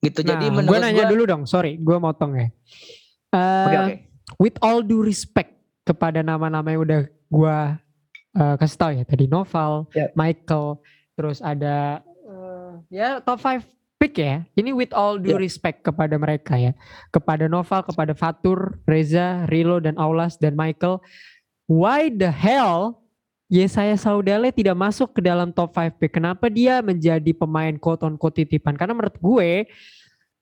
[0.00, 0.20] Gitu.
[0.24, 2.46] Nah, jadi menurut gue nanya gua, dulu dong, sorry, gue motong ya.
[3.32, 3.96] Uh, okay, okay.
[4.40, 5.52] With all due respect
[5.84, 7.56] kepada nama-nama yang udah gue
[8.40, 10.08] uh, kasih tau ya tadi Noval, yeah.
[10.16, 10.80] Michael,
[11.16, 13.73] terus ada uh, ya top 5
[14.04, 14.44] pick ya.
[14.52, 15.40] Ini with all due yeah.
[15.40, 16.76] respect kepada mereka ya.
[17.08, 21.00] Kepada Noval, kepada Fatur, Reza, Rilo dan Aulas dan Michael.
[21.64, 23.00] Why the hell
[23.48, 26.20] Yesaya Saudale tidak masuk ke dalam top 5 pick?
[26.20, 28.76] Kenapa dia menjadi pemain quote on quote titipan?
[28.76, 29.64] Karena menurut gue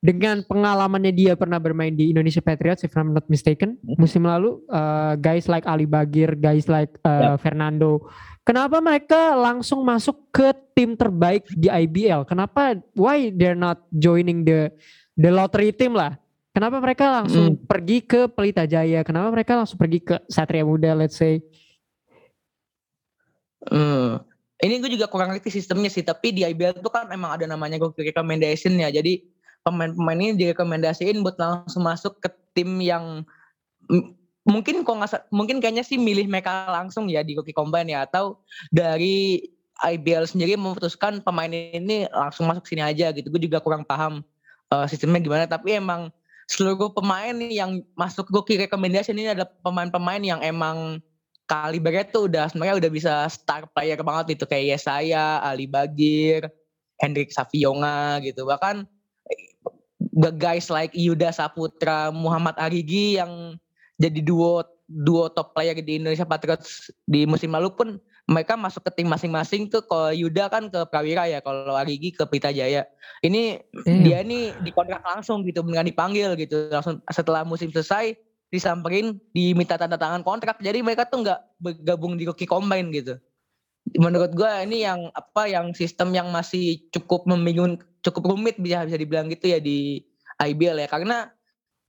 [0.03, 3.95] dengan pengalamannya dia pernah bermain di Indonesia Patriots if I'm not mistaken mm-hmm.
[3.95, 7.39] musim lalu uh, guys like Ali Bagir guys like uh, yep.
[7.39, 8.11] Fernando
[8.43, 14.69] kenapa mereka langsung masuk ke tim terbaik di IBL kenapa why they're not joining the
[15.15, 16.19] the lottery team lah
[16.51, 17.65] kenapa mereka langsung mm.
[17.65, 21.39] pergi ke Pelita Jaya kenapa mereka langsung pergi ke Satria Muda let's say
[23.71, 24.19] mm.
[24.59, 27.79] ini gue juga kurang ngerti sistemnya sih tapi di IBL itu kan emang ada namanya
[27.79, 29.23] gue recommendation ya jadi
[29.63, 33.23] pemain-pemain ini direkomendasiin buat langsung masuk ke tim yang
[34.43, 38.43] mungkin kok nggak mungkin kayaknya sih milih mereka langsung ya di Rookie Combine ya atau
[38.69, 39.39] dari
[39.83, 43.27] IBL sendiri memutuskan pemain ini langsung masuk sini aja gitu.
[43.31, 44.21] Gue juga kurang paham
[44.71, 46.11] uh, sistemnya gimana tapi emang
[46.47, 50.99] seluruh pemain yang masuk rookie recommendation ini ada pemain-pemain yang emang
[51.47, 56.51] kalibernya tuh udah sebenarnya udah bisa star player banget itu kayak Yesaya, Ali Bagir,
[56.99, 58.47] Hendrik Savionga gitu.
[58.47, 58.87] Bahkan
[60.13, 63.57] the guys like Yuda Saputra, Muhammad Arigi yang
[64.03, 67.89] jadi duo duo top player di Indonesia Patriots di musim lalu pun
[68.23, 72.23] mereka masuk ke tim masing-masing tuh kalau Yuda kan ke Prawira ya kalau Arigi ke
[72.23, 72.87] Pita Jaya
[73.19, 74.03] ini hmm.
[74.03, 76.71] dia ini dikontrak langsung gitu dengan dipanggil gitu.
[76.71, 78.15] Langsung setelah musim selesai
[78.47, 80.55] disamperin diminta tanda tangan kontrak.
[80.63, 83.19] Jadi mereka tuh nggak bergabung di rookie combine gitu.
[83.99, 88.99] Menurut gue ini yang apa yang sistem yang masih cukup membingungkan cukup rumit bisa bisa
[88.99, 89.99] dibilang gitu ya di
[90.39, 90.87] IBL ya.
[90.87, 91.27] Karena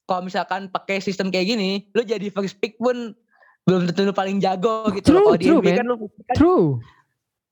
[0.05, 3.17] kalau misalkan pakai sistem kayak gini lu jadi first pick pun
[3.64, 6.67] belum tentu lu paling jago gitu true, kalau di NBA kan lu kan, true.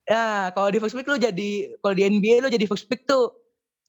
[0.05, 3.33] Ya kalau di first pick lu jadi kalau di NBA lu jadi first pick tuh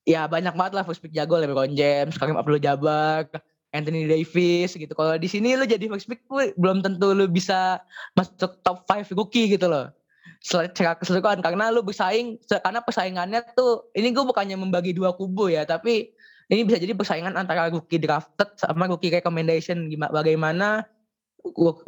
[0.07, 1.35] ya banyak banget lah first pick jago.
[1.35, 3.27] LeBron James, Karim Abdul-Jabbar,
[3.75, 4.93] Anthony Davis gitu.
[4.95, 7.83] Kalau di sini lu jadi first pick pun belum tentu lu bisa
[8.15, 9.91] masuk top 5 rookie gitu loh.
[10.39, 11.43] Secara keseluruhan.
[11.43, 16.15] Karena lu bersaing karena persaingannya tuh ini gue bukannya membagi dua kubu ya tapi
[16.53, 19.89] ini bisa jadi persaingan antara rookie drafted sama rookie recommendation.
[19.89, 20.67] Gimana bagaimana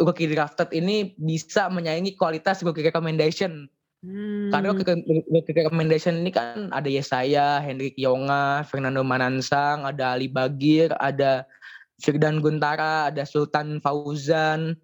[0.02, 3.70] rookie drafted ini bisa menyaingi kualitas rookie recommendation.
[4.06, 4.54] Hmm.
[4.54, 11.50] karena rookie, recommendation ini kan ada Yesaya, Hendrik Yonga, Fernando Manansang, ada Ali Bagir, ada
[11.98, 14.78] Firdan Guntara, ada Sultan Fauzan,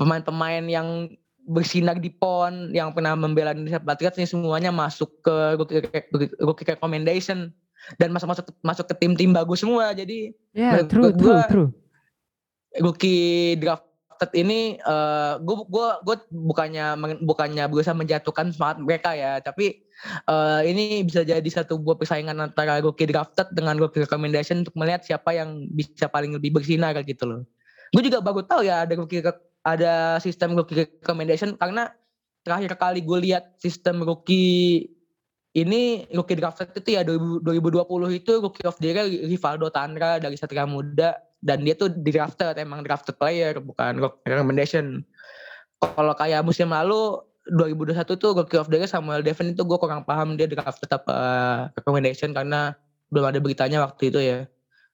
[0.00, 1.12] pemain-pemain yang
[1.44, 6.68] bersinar di PON yang pernah membela Indonesia Patriots ini semuanya masuk ke rookie, rookie, rookie
[6.68, 7.52] recommendation
[7.96, 9.96] dan masuk masuk masuk ke tim-tim bagus semua.
[9.96, 11.70] Jadi Ya, menurut true, true, gua- true.
[12.78, 19.40] rookie drafted ini eh gue gua bukannya bukannya berusaha menjatuhkan semangat mereka ya.
[19.40, 19.80] Tapi
[20.28, 25.02] eh ini bisa jadi satu buah persaingan antara rookie drafted dengan rookie recommendation untuk melihat
[25.06, 27.40] siapa yang bisa paling lebih bersinar gitu loh.
[27.94, 29.24] Gue juga baru tahu ya ada rookie
[29.64, 31.90] ada sistem rookie recommendation karena
[32.46, 34.92] terakhir kali gue lihat sistem rookie
[35.56, 40.36] ini rookie drafted itu ya 2000 2020 itu rookie of the year Rivaldo Tandra dari
[40.36, 41.16] Satria Muda.
[41.38, 45.06] Dan dia tuh di drafted emang drafted player bukan recommendation.
[45.78, 50.02] Kalau kayak musim lalu 2021 tuh rookie of the year Samuel Devin itu gue kurang
[50.04, 51.16] paham dia drafted apa
[51.78, 52.74] recommendation karena
[53.08, 54.38] belum ada beritanya waktu itu ya.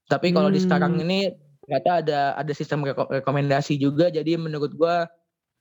[0.06, 0.68] Tapi kalau di Hmm.
[0.68, 1.32] sekarang ini
[1.64, 4.12] ternyata ada ada sistem reko- rekomendasi juga.
[4.12, 4.96] Jadi menurut gue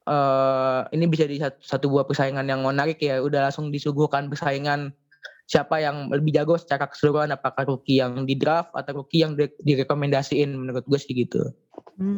[0.03, 4.91] eh ini bisa di satu, satu buah persaingan yang menarik ya udah langsung disuguhkan persaingan
[5.43, 9.47] siapa yang lebih jago secara keseluruhan apakah rookie yang di draft atau rookie yang di,
[9.63, 11.51] direkomendasiin menurut gue sih gitu
[11.93, 12.17] Hmm.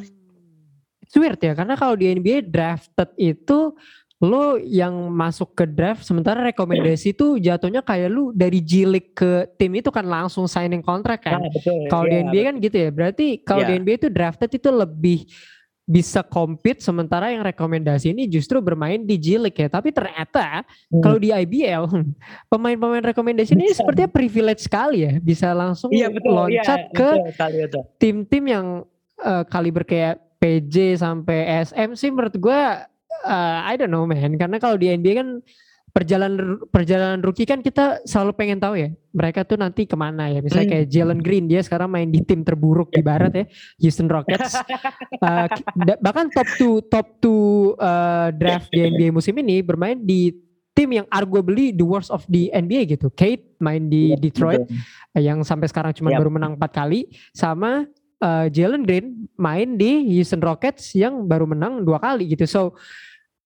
[1.04, 3.76] It's weird ya, karena kalau di NBA drafted itu
[4.24, 9.76] lo yang masuk ke draft sementara rekomendasi itu jatuhnya kayak lu dari jilik ke tim
[9.76, 11.44] itu kan langsung signing kontrak kan.
[11.52, 12.90] betul Kalau di NBA kan gitu ya.
[12.96, 13.80] Berarti kalau di Iya.
[13.84, 15.28] NBA itu drafted itu lebih
[15.86, 19.70] bisa compete sementara yang rekomendasi ini justru bermain di jilik ya.
[19.70, 21.02] Tapi ternyata Hmm.
[21.02, 21.86] kalau di IBL
[22.52, 23.86] pemain-pemain rekomendasi ini Bisa.
[23.86, 27.84] sepertinya privilege sekali ya, bisa langsung iya betul iya, loncat ke sekali, betul.
[28.02, 28.68] tim-tim yang
[29.22, 32.60] eh, kaliber kayak PJ sampai SM sih menurut gue
[33.26, 35.30] eh, I don't know man karena kalau di NBA kan
[35.96, 40.44] perjalanan perjalanan rookie kan kita selalu pengen tahu ya mereka tuh nanti ke mana ya
[40.44, 40.74] misalnya Hmm.
[40.76, 43.46] kayak Jalen Green dia sekarang main di tim terburuk di barat ya
[43.80, 44.60] Houston Rockets
[45.16, 45.48] Eh,
[45.80, 47.32] da- bahkan top 2 top 2
[47.80, 50.36] eh, draft di NBA musim ini bermain di
[50.70, 55.24] tim yang arguably the worst of the NBA gitu Kate main di Iya, Detroit betul.
[55.24, 56.20] yang sampai sekarang cuma Yap.
[56.20, 57.88] baru menang empat kali sama
[58.20, 62.62] uh, Jalen Green main di Houston Rockets yang baru menang dua kali gitu so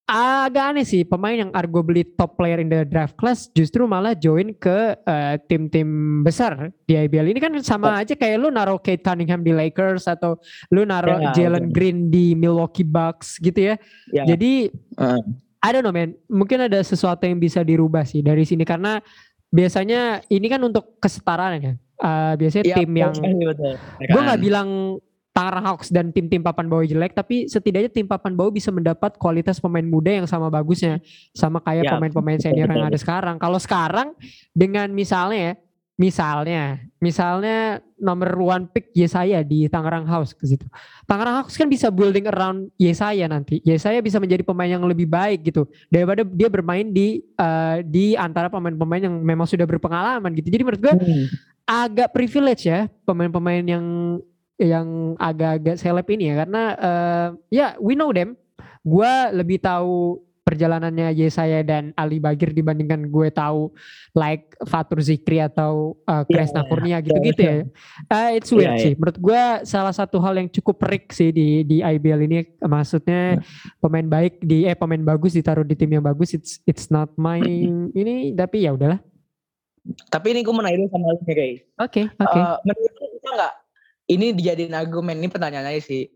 [0.09, 4.51] agak aneh sih pemain yang arguably top player in the draft class justru malah join
[4.51, 5.85] ke uh, tim-tim
[6.19, 10.41] besar di IBL ini kan sama aja kayak lu naruh Kate Cunningham di Lakers atau
[10.69, 11.75] lu naruh Ya, Jalen betul.
[11.75, 13.75] Green di Milwaukee Bucks gitu ya
[14.09, 14.25] Ya.
[14.25, 15.21] jadi Heeh.
[15.59, 19.03] I don't know man, mungkin ada sesuatu yang bisa dirubah sih dari sini karena
[19.47, 21.73] biasanya ini kan untuk kesetaraan ya.
[21.99, 23.11] Uh, biasanya Iya, tim yang.
[23.11, 23.51] Ya
[24.07, 24.23] gue kan?
[24.23, 24.69] nggak bilang
[25.39, 29.63] Tangerang Hawks dan tim-tim papan bawah jelek, tapi setidaknya tim papan bawah bisa mendapat kualitas
[29.63, 30.99] pemain muda yang sama bagusnya,
[31.31, 33.39] sama kayak Ya, pemain-pemain senior yang ada sekarang.
[33.39, 34.11] Kalau sekarang
[34.51, 35.53] dengan misalnya ya,
[35.95, 40.63] misalnya, misalnya nomor one pick Yesaya di Tangerang Hawks ke situ.
[41.03, 43.59] Tangerang Hawks kan bisa building around Yesaya nanti.
[43.63, 48.47] Yesaya bisa menjadi pemain yang lebih baik gitu daripada dia bermain di eh, di antara
[48.47, 50.47] pemain-pemain yang memang sudah berpengalaman gitu.
[50.51, 51.25] Jadi menurut gue Hmm.
[51.67, 53.85] agak privilege ya pemain-pemain yang
[54.59, 58.35] yang agak-agak seleb ini ya karena eh, ya we know them.
[58.83, 63.69] Gua lebih tahu perjalanannya Yesaya dan Ali Bagir dibandingkan gue tahu
[64.17, 67.53] like Fatur Zikri atau uh, Kresna Iya, Kurnia gitu-gitu ya.
[68.09, 68.83] Eh, it's weird Iya, iya.
[68.89, 68.93] sih.
[68.97, 73.37] Menurut gue salah satu hal yang cukup perik sih di di IBL ini maksudnya
[73.77, 77.37] pemain baik di eh pemain bagus ditaruh di tim yang bagus it's it's not my
[78.01, 78.97] ini tapi ya udahlah.
[80.09, 81.61] Tapi ini gue mau nanya sama lu guys.
[81.77, 82.39] Oke, oke.
[82.41, 83.53] Eh, menurut lu bisa nggak
[84.09, 86.09] ini dijadiin argumen ini pertanyaannya sih.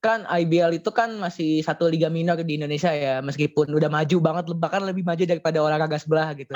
[0.00, 4.44] Kan IBL itu kan masih satu liga minor di Indonesia ya, meskipun udah maju banget,
[4.56, 6.52] bahkan lebih maju daripada olahraga sebelah gitu.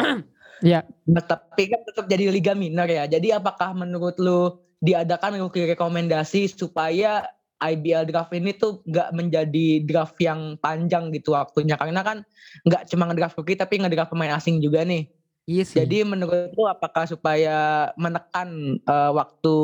[0.64, 0.84] Iya.
[1.10, 3.04] Nah, tapi kan tetap jadi liga minor ya.
[3.08, 7.26] Jadi apakah menurut lu diadakan rookie rekomendasi supaya
[7.60, 12.24] IBL draft ini tuh nggak menjadi draft yang panjang gitu waktunya karena kan
[12.64, 15.12] nggak cuma ngedraft rookie tapi ngedraft pemain asing juga nih.
[15.50, 15.76] Iya sih.
[15.82, 19.54] Jadi menurut lu apakah supaya menekan eh, waktu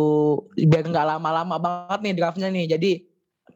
[0.67, 2.67] biar nggak lama-lama banget nih draftnya nih.
[2.75, 2.91] Jadi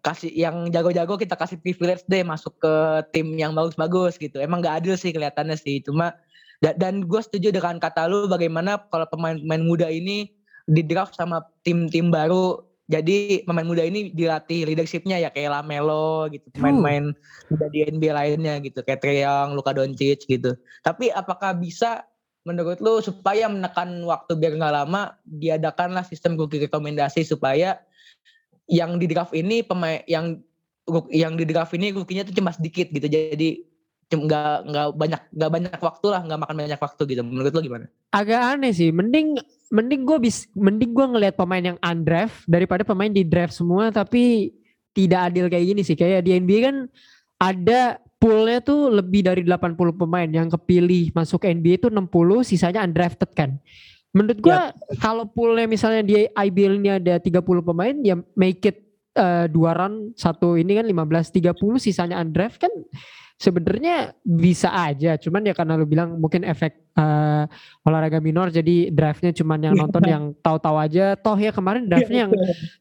[0.00, 2.74] kasih yang jago-jago kita kasih privilege deh masuk ke
[3.10, 4.38] tim yang bagus-bagus gitu.
[4.38, 5.82] Emang nggak adil sih kelihatannya sih.
[5.82, 6.14] Cuma
[6.62, 10.30] da- dan gue setuju dengan kata lu bagaimana kalau pemain-pemain muda ini
[10.70, 12.62] di draft sama tim-tim baru.
[12.90, 17.14] Jadi pemain muda ini dilatih leadershipnya ya kayak Lamelo gitu, pemain-pemain
[17.46, 20.58] muda di NBA lainnya gitu, kayak Trae Young, Luka Doncic gitu.
[20.82, 22.02] Tapi apakah bisa
[22.44, 27.80] menurut lu supaya menekan waktu biar nggak lama diadakanlah sistem rookie rekomendasi supaya
[28.64, 30.40] yang di draft ini pemain yang
[31.12, 33.62] yang di draft ini rookie-nya tuh cuma sedikit gitu jadi
[34.10, 37.86] nggak nggak banyak nggak banyak waktu lah nggak makan banyak waktu gitu menurut lu gimana?
[38.10, 38.90] agak aneh sih.
[38.90, 39.38] Mending
[39.70, 44.50] mending gue bis mending gue ngelihat pemain yang undraft daripada pemain di draft semua tapi
[44.90, 45.94] tidak adil kayak gini sih.
[45.94, 46.76] Kayak di NBA kan
[47.38, 52.04] ada poolnya tuh lebih dari 80 pemain yang kepilih masuk NBA itu 60
[52.44, 53.56] sisanya undrafted kan.
[54.12, 59.46] Menurut gua kalau poolnya misalnya di IBL ini ada 30 pemain ya make it uh,
[59.48, 62.70] dua run satu ini kan 15 30 sisanya undraft kan
[63.40, 67.44] sebenarnya bisa aja cuman ya karena lu bilang mungkin efek uh,
[67.86, 71.16] olahraga minor jadi draftnya cuman yang nonton yang tahu-tahu aja.
[71.18, 72.32] Toh ya kemarin draftnya yang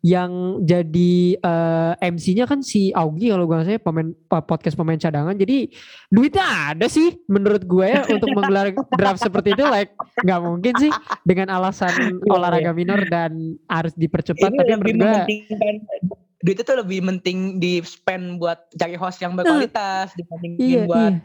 [0.03, 0.31] yang
[0.63, 5.35] jadi uh, eh, MC-nya kan si Augie kalau gue saya pemain podcast pemain cadangan.
[5.35, 5.71] Jadi
[6.11, 9.93] duitnya ada sih menurut gue ya untuk menggelar draft seperti itu like
[10.23, 10.91] nggak mungkin sih
[11.23, 12.77] dengan alasan iya, olahraga iya.
[12.77, 14.49] minor dan harus dipercepat.
[14.51, 20.15] Ini tapi menurut gue duit itu lebih penting di spend buat cari host yang berkualitas
[20.15, 21.23] dibandingin iya, buat iya.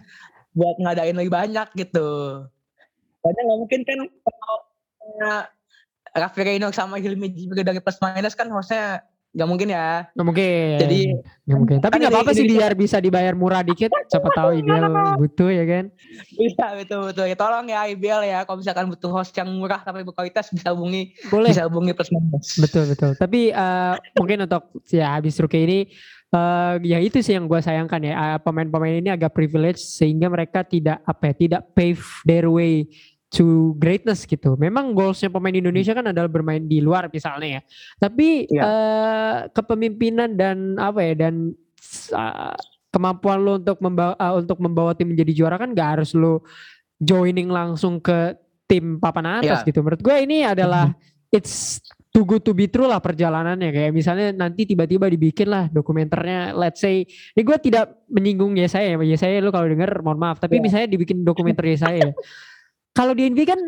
[0.54, 2.10] buat ngadain lebih banyak gitu.
[3.22, 4.58] Karena nggak mungkin kan kalau
[6.14, 9.02] Raffi Reino sama Hilmi Jibril dari plus minus kan hostnya
[9.34, 10.06] Gak mungkin ya.
[10.14, 10.78] Gak mungkin.
[10.78, 11.00] Jadi
[11.42, 11.76] gak mungkin.
[11.82, 13.90] Tapi kan gak apa-apa sih biar bisa dibayar murah dikit.
[14.06, 15.84] Siapa tahu IBL butuh ya kan.
[16.30, 17.26] Bisa betul betul.
[17.26, 18.38] Ya, tolong ya IBL ya.
[18.46, 21.18] Kalau misalkan butuh host yang murah tapi berkualitas bisa hubungi.
[21.34, 21.50] Boleh.
[21.50, 22.62] Bisa hubungi plus minus.
[22.62, 23.18] Betul betul.
[23.18, 25.80] Tapi uh, mungkin untuk ya habis rookie ini.
[26.34, 30.66] Uh, ya itu sih yang gue sayangkan ya uh, pemain-pemain ini agak privilege sehingga mereka
[30.66, 32.90] tidak apa ya tidak pave their way
[33.34, 34.54] to greatness gitu.
[34.54, 37.62] Memang goalsnya pemain Indonesia kan adalah bermain di luar misalnya ya.
[37.98, 38.62] Tapi ya.
[38.62, 41.50] Uh, kepemimpinan dan apa ya dan
[42.14, 42.54] uh,
[42.94, 46.46] kemampuan lo untuk membawa uh, untuk membawa tim menjadi juara kan gak harus lo
[47.02, 48.38] joining langsung ke
[48.70, 49.66] tim papan atas ya.
[49.66, 49.82] gitu.
[49.82, 51.34] Menurut gue ini adalah mm-hmm.
[51.34, 51.82] it's
[52.14, 56.78] too good to be true lah perjalanannya kayak misalnya nanti tiba-tiba dibikin lah dokumenternya let's
[56.78, 57.02] say
[57.34, 60.64] ini gue tidak menyinggung ya saya ya saya lo kalau denger mohon maaf tapi yeah.
[60.70, 62.14] misalnya dibikin dokumenter ya saya
[62.94, 63.60] kalau di NBA kan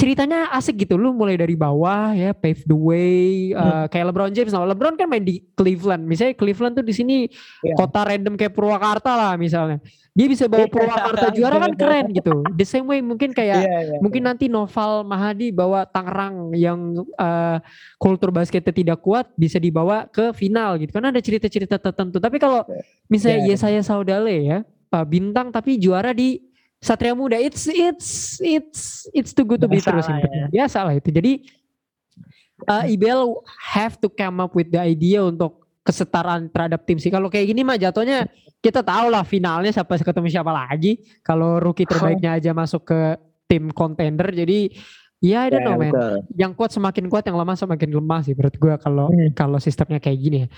[0.00, 0.96] ceritanya asik gitu.
[0.96, 4.48] Lu mulai dari bawah ya pave the way uh, kayak LeBron James.
[4.56, 6.08] Nah LeBron kan main di Cleveland.
[6.08, 7.28] Misalnya Cleveland tuh di sini
[7.60, 7.76] yeah.
[7.76, 9.76] kota random kayak Purwakarta lah misalnya.
[10.16, 10.72] Dia bisa bawa iya.
[10.74, 12.40] Purwakarta juara kan keren gitu.
[12.56, 14.28] The same way mungkin kayak yeah, yeah, mungkin yeah.
[14.32, 17.60] nanti Noval Mahadi bawa Tangerang yang uh,
[18.00, 20.96] kultur basketnya tidak kuat bisa dibawa ke final gitu.
[20.96, 22.16] Kan ada cerita-cerita tertentu.
[22.16, 22.64] Tapi kalau
[23.12, 24.58] misalnya yeah, Yesaya Saudale ya
[24.96, 26.49] uh, bintang tapi juara di
[26.80, 30.48] Satria Muda it's it's it's it's too good to be true ya.
[30.48, 31.12] biasa lah itu.
[31.12, 31.44] Jadi
[32.64, 33.44] uh, IBL
[33.76, 37.12] have to come up with the idea untuk kesetaraan terhadap tim sih.
[37.12, 38.28] Kalau kayak gini mah jatuhnya
[38.64, 41.00] kita tahu lah finalnya siapa ketemu siapa lagi.
[41.20, 43.00] Kalau rookie terbaiknya aja masuk ke
[43.44, 44.72] tim contender jadi
[45.20, 45.92] ya I don't know man.
[46.32, 49.36] yang kuat semakin kuat yang lemah semakin lemah sih menurut gue kalau hmm.
[49.36, 50.48] kalau sistemnya kayak gini ya.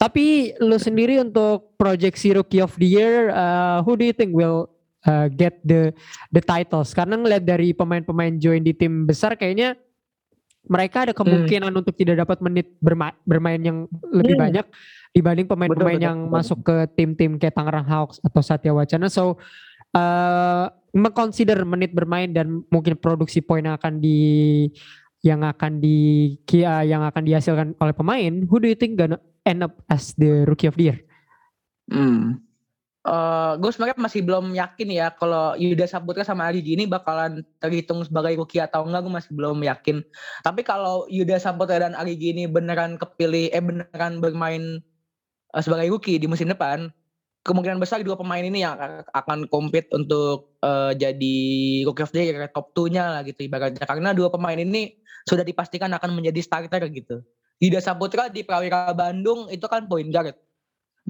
[0.00, 4.72] Tapi lu sendiri untuk proyeksi rookie of the year uh, who do you think will
[5.06, 5.94] uh, get the
[6.34, 9.76] the titles karena ngeliat dari pemain-pemain join di tim besar kayaknya
[10.68, 11.80] mereka ada kemungkinan hmm.
[11.80, 14.44] untuk tidak dapat menit berma bermain yang lebih hmm.
[14.44, 14.66] banyak
[15.16, 16.34] dibanding pemain-pemain yang betul.
[16.36, 19.40] masuk ke tim-tim kayak Tangerang Hawks atau Satya Wacana so
[19.96, 24.68] uh, mengconsider menit bermain dan mungkin produksi poin yang akan di
[25.20, 29.64] yang akan di uh, yang akan dihasilkan oleh pemain who do you think gonna end
[29.64, 30.98] up as the rookie of the year?
[31.90, 32.49] Hmm
[33.00, 38.04] Uh, gue sebenarnya masih belum yakin ya kalau Yuda Saputra sama Ali Gini bakalan terhitung
[38.04, 40.04] sebagai rookie atau enggak gue masih belum yakin.
[40.44, 44.84] Tapi kalau Yuda Saputra dan Ali Gini beneran kepilih eh beneran bermain
[45.56, 46.92] uh, sebagai rookie di musim depan,
[47.48, 48.76] kemungkinan besar dua pemain ini yang
[49.16, 51.36] akan compete untuk uh, jadi
[51.88, 55.88] rookie of the year top 2-nya lah gitu ibaratnya karena dua pemain ini sudah dipastikan
[55.96, 57.24] akan menjadi starter gitu.
[57.64, 60.36] Yuda Saputra di Prawira Bandung itu kan point guard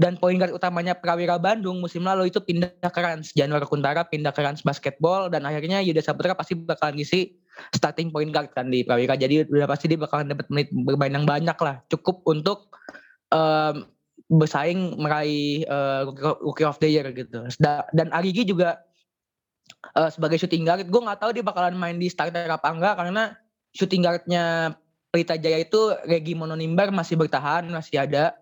[0.00, 3.36] dan poin guard utamanya Prawira Bandung musim lalu itu pindah ke Rans.
[3.36, 7.36] Januari Kuntara pindah ke Rans Basketball dan akhirnya Yuda Saputra pasti bakalan ngisi
[7.76, 9.12] starting point guard kan di Prawira.
[9.12, 11.84] Jadi udah pasti dia bakalan dapat menit bermain yang banyak lah.
[11.92, 12.72] Cukup untuk
[13.28, 13.84] um,
[14.32, 16.08] bersaing meraih uh,
[16.40, 17.44] rookie of the year gitu.
[17.92, 18.80] Dan Arigi juga
[20.00, 23.36] uh, sebagai shooting guard gue nggak tahu dia bakalan main di starter apa enggak karena
[23.76, 24.72] shooting guardnya
[25.12, 28.32] Pelita Jaya itu Regi Mononimbar masih bertahan masih ada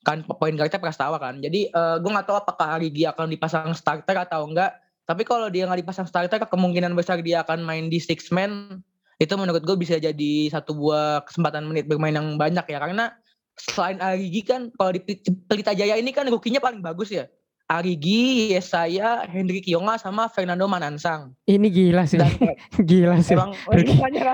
[0.00, 1.38] kan poin guardnya Prastawa kan.
[1.44, 4.72] Jadi uh, eh, gue nggak tahu apakah Arigi akan dipasang starter atau enggak.
[5.04, 8.80] Tapi kalau dia nggak dipasang starter, kemungkinan besar dia akan main di six man.
[9.20, 12.78] Itu menurut gue bisa jadi satu buah kesempatan menit bermain yang banyak ya.
[12.80, 13.12] Karena
[13.58, 15.02] selain Arigi kan kalau di
[15.50, 17.28] Pelita Jaya ini kan rukinya paling bagus ya.
[17.70, 21.38] Arigi, Yesaya, Hendrik Yonga sama Fernando Manansang.
[21.46, 22.18] Ini gila sih.
[22.18, 22.34] Dan,
[22.90, 23.38] gila sih.
[23.38, 23.54] Emang,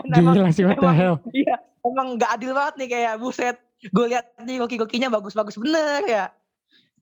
[0.09, 1.21] gila sih what the hell.
[1.37, 6.25] Iya, emang gak adil banget nih kayak buset gue lihat nih goki-gokinya bagus-bagus bener ya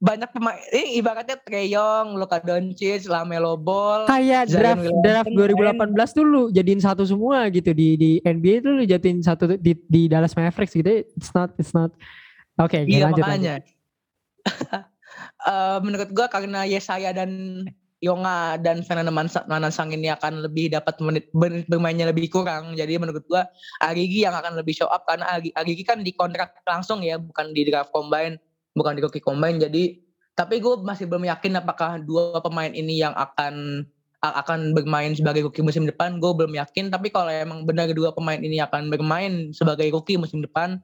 [0.02, 6.42] banyak pemain ini ibaratnya Treyong, Luka Doncic, Lamelo Ball, kayak draft draft 2018 tuh lu
[6.52, 10.76] jadiin satu semua gitu di di NBA tuh lu jadiin satu di, di Dallas Mavericks
[10.76, 11.06] gitu.
[11.16, 11.94] It's not it's not.
[12.60, 13.24] Oke, okay, iya, lanjut.
[13.24, 13.54] Makanya.
[15.46, 17.30] uh, menurut gue karena Yesaya dan
[18.04, 19.08] Yonga dan Fernando
[19.48, 21.32] Manansang ini akan lebih dapat menit
[21.64, 22.76] bermainnya lebih kurang.
[22.76, 23.48] Jadi menurut gua
[23.80, 27.88] Arigi yang akan lebih show up karena Arigi kan dikontrak langsung ya, bukan di draft
[27.96, 28.36] combine,
[28.76, 29.56] bukan di rookie combine.
[29.56, 30.04] Jadi
[30.36, 33.86] tapi gue masih belum yakin apakah dua pemain ini yang akan
[34.20, 36.20] akan bermain sebagai rookie musim depan.
[36.20, 36.92] Gue belum yakin.
[36.92, 40.76] Tapi kalau emang benar dua pemain ini akan bermain sebagai rookie musim depan,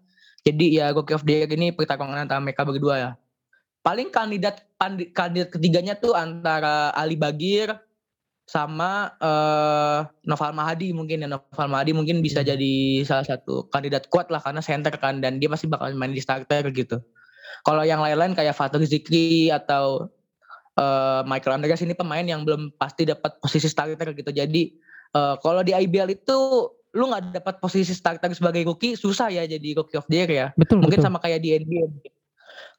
[0.46, 3.10] jadi ya rookie of the year ini pertarungan antara mereka berdua ya
[3.80, 4.68] paling kandidat
[5.14, 7.72] kandidat ketiganya tuh antara Ali Bagir
[8.50, 14.26] sama uh, Noval Mahadi mungkin ya Noval Mahadi mungkin bisa jadi salah satu kandidat kuat
[14.28, 16.98] lah karena center kan dan dia pasti bakal main di starter gitu.
[17.62, 20.10] Kalau yang lain-lain kayak Fatur Zikri atau
[20.80, 24.30] uh, Michael Andreas ini pemain yang belum pasti dapat posisi starter gitu.
[24.34, 24.74] Jadi
[25.14, 26.38] uh, kalau di IBL itu
[26.90, 30.46] lu nggak dapat posisi starter sebagai rookie susah ya jadi rookie of the year ya.
[30.58, 30.82] Betul.
[30.82, 31.06] Mungkin betul.
[31.06, 31.86] sama kayak di NBA.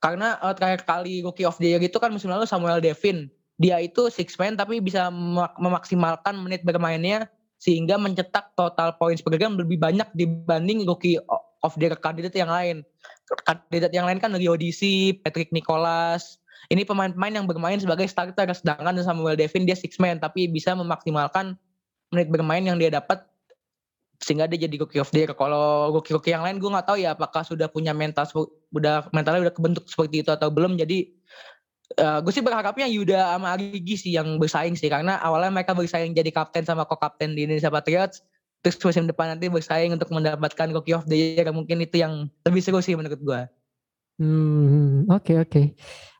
[0.01, 3.29] Karena uh, terakhir kali Rookie of the Year itu kan musim lalu Samuel Devin.
[3.61, 5.13] Dia itu six man tapi bisa
[5.61, 7.29] memaksimalkan menit bermainnya
[7.61, 11.21] sehingga mencetak total points per game lebih banyak dibanding Rookie
[11.61, 12.81] of the Year kandidat yang lain.
[13.45, 16.41] Kandidat yang lain kan Rio DC, Patrick Nicholas.
[16.73, 21.53] Ini pemain-pemain yang bermain sebagai starter sedangkan Samuel Devin dia six man tapi bisa memaksimalkan
[22.09, 23.21] menit bermain yang dia dapat
[24.21, 25.33] sehingga dia jadi rookie of the year.
[25.33, 28.23] Kalau rookie-rookie yang lain gue nggak tahu ya apakah sudah punya mental
[28.71, 30.77] udah mentalnya udah kebentuk seperti itu atau belum.
[30.77, 31.09] Jadi
[31.97, 36.13] uh, gue sih berharapnya Yuda sama Arigi sih yang bersaing sih karena awalnya mereka bersaing
[36.13, 38.21] jadi kapten sama co-kapten di Indonesia Patriots.
[38.61, 41.49] Terus musim depan nanti bersaing untuk mendapatkan rookie of the year.
[41.49, 43.41] Mungkin itu yang lebih seru sih menurut gue.
[44.21, 45.49] Hmm, oke okay, oke.
[45.49, 45.65] Okay.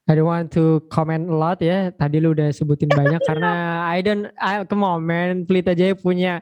[0.10, 1.94] I don't want to comment a lot ya.
[1.94, 6.42] Tadi lu udah sebutin banyak karena I don't I, come on man, Pelita Jaya punya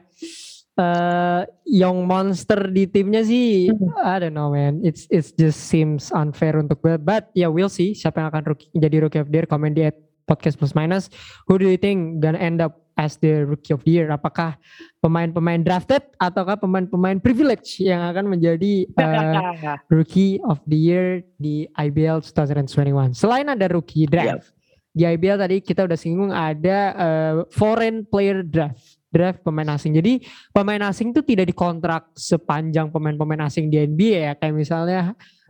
[0.78, 4.84] uh, young monster di timnya sih I don't know man.
[4.86, 8.54] It's it's just seems unfair untuk gue but ya yeah, we'll see siapa yang akan
[8.54, 9.46] rookie, jadi rookie of the year.
[9.48, 9.88] Komen di
[10.28, 11.10] podcast plus minus.
[11.50, 14.06] Who do you think gonna end up as the rookie of the year?
[14.14, 14.54] Apakah
[15.00, 22.20] pemain-pemain drafted ataukah pemain-pemain privilege yang akan menjadi uh, rookie of the year di IBL
[22.20, 24.92] 2021 selain ada rookie draft yep.
[24.92, 29.98] di IBL tadi kita udah singgung ada uh, foreign player draft draft pemain asing.
[29.98, 30.22] Jadi
[30.54, 34.32] pemain asing itu tidak dikontrak sepanjang pemain-pemain asing di NBA ya.
[34.38, 35.00] Kayak misalnya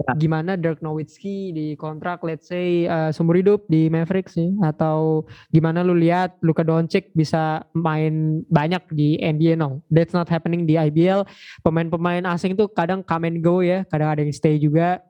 [0.01, 0.13] ya.
[0.17, 5.93] gimana Dirk Nowitzki dikontrak let's say uh, seumur hidup di Mavericks sih atau gimana lu
[5.93, 9.85] lihat Luka Doncic bisa main banyak di NBA no.
[9.93, 11.29] That's not happening di IBL.
[11.61, 15.05] Pemain-pemain asing tuh kadang come and go ya, kadang ada yang stay juga.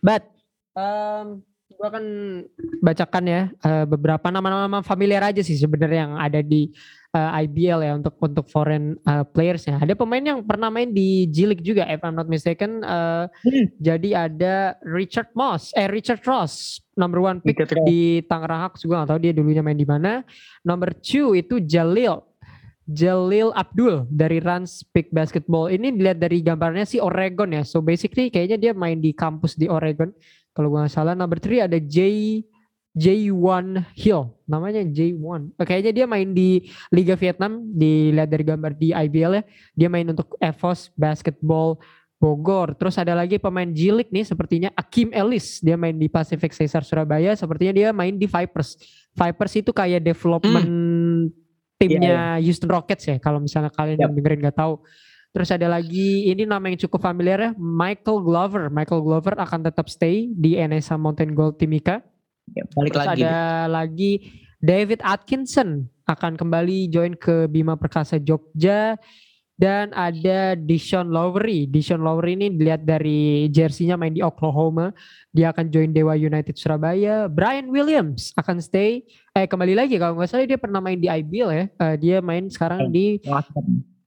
[0.00, 0.24] But
[0.72, 1.44] um,
[1.76, 2.04] gue akan
[2.80, 6.72] bacakan ya uh, beberapa nama-nama familiar aja sih sebenarnya yang ada di
[7.16, 9.24] uh, eh, IBL ya untuk untuk foreign uh,
[9.56, 9.80] ya.
[9.80, 12.84] Ada pemain yang pernah main di G League juga if I'm not mistaken.
[12.84, 13.72] Uh, hmm.
[13.80, 17.56] Jadi ada Richard Moss, eh Richard Ross, number one pick
[17.88, 20.20] di Tangerang Hawks juga gak tahu dia dulunya main di mana.
[20.60, 22.20] Number two itu Jalil.
[22.86, 25.74] Jalil Abdul dari Rans Pick Basketball.
[25.74, 27.66] Ini dilihat dari gambarnya sih Oregon ya.
[27.66, 30.14] So basically kayaknya dia main di kampus di Oregon.
[30.54, 31.18] Kalau gue gak salah.
[31.18, 32.46] Number three ada Jay
[32.96, 35.52] J1 Hill, namanya J1.
[35.60, 39.44] Kayaknya dia main di Liga Vietnam, dilihat dari gambar di IBL ya.
[39.76, 41.76] Dia main untuk EVOS Basketball
[42.16, 42.72] Bogor.
[42.72, 45.60] Terus ada lagi pemain Jilik nih sepertinya Akim Ellis.
[45.60, 47.36] Dia main di Pacific Caesar Surabaya.
[47.36, 48.80] Sepertinya dia main di Vipers.
[49.12, 51.22] Vipers itu kayak development hmm.
[51.76, 52.44] timnya yeah, yeah.
[52.48, 53.20] Houston Rockets ya.
[53.20, 54.04] Kalau misalnya kalian yep.
[54.08, 54.80] yang dengerin gak tahu.
[55.36, 58.72] Terus ada lagi ini nama yang cukup familiar ya, Michael Glover.
[58.72, 62.00] Michael Glover akan tetap stay di NSA Mountain Gold Timika
[62.54, 63.22] Ya, balik Terus lagi.
[63.22, 63.36] ada
[63.66, 64.12] lagi
[64.62, 68.94] David Atkinson akan kembali join ke Bima Perkasa Jogja
[69.56, 71.64] dan ada Dishon Lowry.
[71.64, 74.92] Dishon Lowry ini dilihat dari jersinya main di Oklahoma.
[75.32, 77.24] Dia akan join Dewa United Surabaya.
[77.26, 79.02] Brian Williams akan stay.
[79.32, 81.64] Eh kembali lagi kalau nggak salah dia pernah main di IBL ya.
[81.80, 83.16] Uh, dia main sekarang di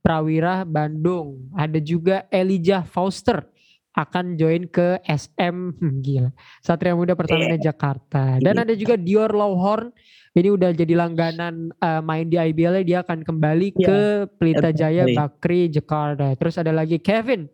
[0.05, 1.49] Prawira Bandung.
[1.57, 3.48] Ada juga Elijah Foster
[3.97, 6.29] akan join ke SM hmm, gila.
[6.61, 7.73] Satria Muda Pertamina yeah.
[7.73, 8.37] Jakarta.
[8.37, 9.89] Dan ada juga Dior Lawhorn.
[10.29, 13.87] Ini udah jadi langganan uh, main di IBL dia akan kembali yeah.
[13.89, 13.99] ke
[14.37, 16.37] Pelita Jaya Bakri Jakarta.
[16.37, 17.49] Terus ada lagi Kevin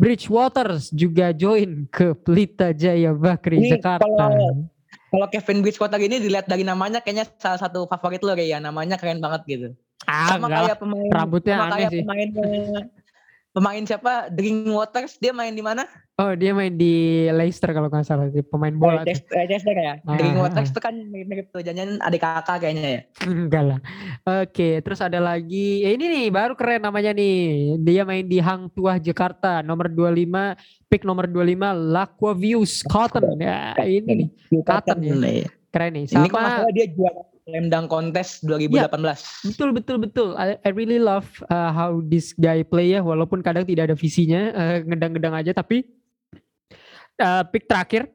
[0.00, 4.08] Bridgewaters juga join ke Pelita Jaya Bakri ini Jakarta.
[4.08, 4.66] kalau,
[5.12, 8.58] kalau Kevin Bridgewater ini dilihat dari namanya kayaknya salah satu favorit lo kayak ya.
[8.58, 9.68] Namanya keren banget gitu.
[10.08, 12.00] Ah, sama kayak pemain rambutnya sama aneh kayak sih.
[12.00, 12.28] pemain
[13.50, 15.86] pemain siapa Drink Waters dia main di mana?
[16.20, 19.02] Oh dia main di Leicester kalau nggak salah di pemain bola.
[19.08, 19.16] Eh,
[19.48, 19.96] Leicester ya.
[20.04, 20.72] Ah, Drink ah, Waters ah.
[20.76, 23.00] itu kan mirip tuh jangan adik kakak kayaknya ya.
[23.24, 23.78] Enggak lah.
[24.44, 25.82] Oke, terus ada lagi.
[25.82, 27.74] Ya ini nih baru keren namanya nih.
[27.80, 30.54] Dia main di Hang Tuah Jakarta, nomor 25,
[30.92, 33.40] pick nomor 25 Laquavius Cotton.
[33.40, 34.28] Ya, ini nih.
[34.60, 35.14] Cotton ya.
[35.16, 35.42] Nih.
[35.72, 36.04] Keren nih.
[36.04, 38.90] Ini kok Sama masalah dia juara slam dunk contest 2018.
[39.48, 40.28] betul betul betul.
[40.36, 44.52] I, I really love uh, how this guy play ya walaupun kadang tidak ada visinya,
[44.52, 45.88] uh, ngedang-ngedang aja tapi
[47.20, 48.08] uh, pick terakhir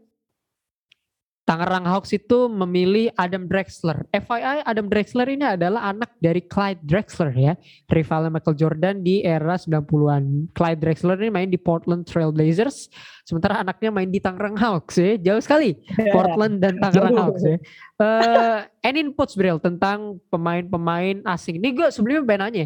[1.45, 4.01] Tangerang Hawks itu memilih Adam Drexler.
[4.09, 7.53] FYI Adam Drexler ini adalah anak dari Clyde Drexler ya.
[7.85, 10.49] Rivalnya Michael Jordan di era 90-an.
[10.57, 12.89] Clyde Drexler ini main di Portland Trail Blazers.
[13.29, 15.21] Sementara anaknya main di Tangerang Hawks ya.
[15.21, 15.77] Jauh sekali.
[16.17, 17.13] Portland dan Tangerang.
[17.13, 17.61] Hawks ya.
[18.01, 21.61] Eh, any inputs Bril tentang pemain-pemain asing.
[21.61, 22.65] Ini gue sebelumnya pengen nanya.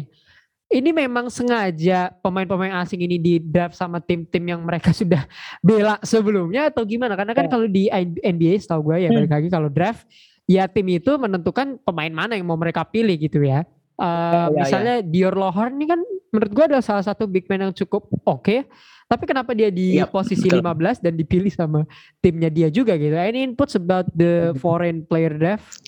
[0.70, 5.26] Ini memang sengaja pemain-pemain asing ini di draft sama tim-tim yang mereka sudah
[5.58, 7.18] bela sebelumnya atau gimana?
[7.18, 7.50] Karena kan Ya.
[7.50, 7.90] kalau di
[8.22, 9.18] NBA setahu gue ya Hmm.
[9.18, 10.06] balik lagi kalau draft
[10.46, 13.66] ya tim itu menentukan pemain mana yang mau mereka pilih gitu ya.
[13.98, 16.00] Eh, Ya, ya, misalnya Dior Lohorn ini kan
[16.30, 18.62] menurut gue adalah salah satu big man yang cukup oke.
[19.10, 20.62] Tapi kenapa dia di Yap, posisi betul.
[20.62, 21.82] 15 dan dipilih sama
[22.22, 23.10] timnya dia juga gitu?
[23.18, 25.82] Any inputs about the foreign player draft?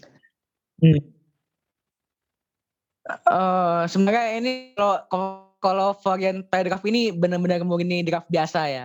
[3.08, 4.98] Eh sebenarnya ini kalau
[5.58, 8.84] kalau- varian draft ini benar-benar murni draft biasa ya.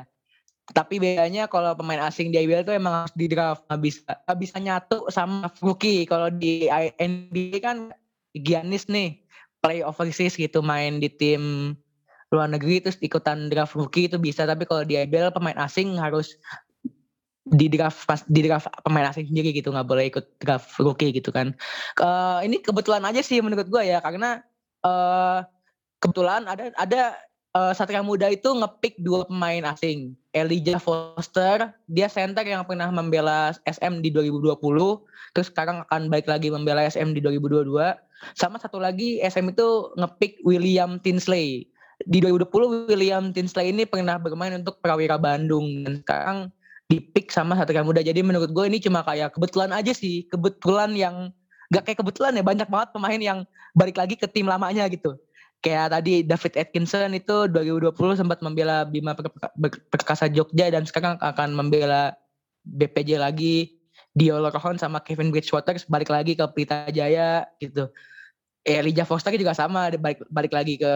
[0.68, 4.38] Tapi bedanya kalau pemain asing di IBL itu emang harus di draft nggak bisa nggak
[4.42, 6.06] bisa nyatu sama rookie.
[6.06, 7.78] Kalau di NBA kan
[8.38, 9.22] Giannis nih
[9.62, 11.74] play overseas gitu main di tim
[12.30, 14.46] luar negeri terus ikutan draft rookie itu bisa.
[14.46, 16.38] Tapi kalau di IBL pemain asing harus
[17.54, 21.32] di draft pas di draft pemain asing sendiri gitu nggak boleh ikut draft rookie gitu
[21.32, 21.56] kan.
[22.00, 24.44] Eh, ini kebetulan aja sih menurut gue ya karena
[24.84, 25.40] eh
[26.04, 27.02] kebetulan ada ada
[27.56, 30.14] eh, Satria Muda itu ngepick dua pemain asing.
[30.38, 34.54] Elijah Foster, dia center yang pernah membela SM di 2020,
[35.34, 37.66] terus sekarang akan balik lagi membela SM di 2022.
[38.38, 41.66] Sama satu lagi SM itu ngepick William Tinsley.
[42.06, 46.38] Di 2020 William Tinsley ini pernah bermain untuk Prawira Bandung dan sekarang
[46.88, 48.00] dipick sama Satria Muda.
[48.00, 51.16] Jadi menurut gue ini cuma kayak kebetulan aja sih, kebetulan yang
[51.72, 53.40] gak kayak kebetulan ya banyak banget pemain yang
[53.76, 55.20] balik lagi ke tim lamanya gitu.
[55.60, 61.20] Kayak tadi David Atkinson itu 2020 sempat membela Bima Per- Per- Perkasa Jogja dan sekarang
[61.20, 62.16] akan membela
[62.64, 63.76] BPJ lagi.
[64.18, 67.90] Dio Lorohon sama Kevin Bridgewater balik lagi ke Pelita Jaya gitu.
[68.66, 70.94] Elijah Foster juga sama balik balik lagi ke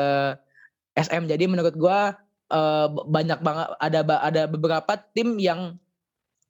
[0.97, 1.29] SM.
[1.29, 2.17] Jadi menurut gua
[2.51, 5.79] eh, banyak banget ada ada beberapa tim yang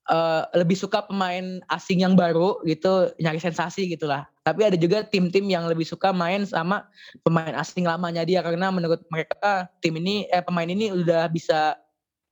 [0.10, 4.26] eh, lebih suka pemain asing yang baru gitu nyari sensasi gitulah.
[4.42, 6.90] Tapi ada juga tim-tim yang lebih suka main sama
[7.22, 11.78] pemain asing lamanya dia karena menurut mereka tim ini eh pemain ini udah bisa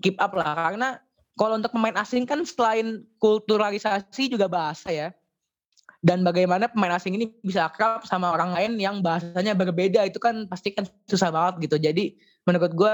[0.02, 0.98] keep up lah karena
[1.40, 5.10] kalau untuk pemain asing kan selain kulturalisasi juga bahasa ya.
[6.00, 10.48] Dan bagaimana pemain asing ini bisa akrab sama orang lain yang bahasanya berbeda itu kan
[10.48, 11.76] pasti kan susah banget gitu.
[11.80, 12.16] Jadi
[12.48, 12.94] menurut gua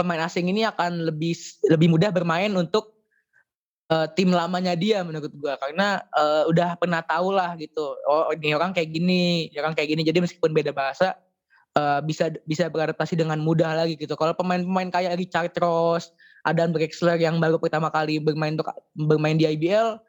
[0.00, 1.36] pemain asing ini akan lebih
[1.68, 2.96] lebih mudah bermain untuk
[3.92, 8.00] eh, tim lamanya dia menurut gua karena eh, udah pernah tahu lah gitu.
[8.08, 10.02] Oh ini orang kayak gini, ini orang kayak gini.
[10.08, 11.20] Jadi meskipun beda bahasa
[11.76, 14.16] eh, bisa bisa beradaptasi dengan mudah lagi gitu.
[14.16, 16.08] Kalau pemain-pemain kayak Richard Ross,
[16.48, 20.00] Adam Drexler yang baru pertama kali bermain untuk bermain di IBL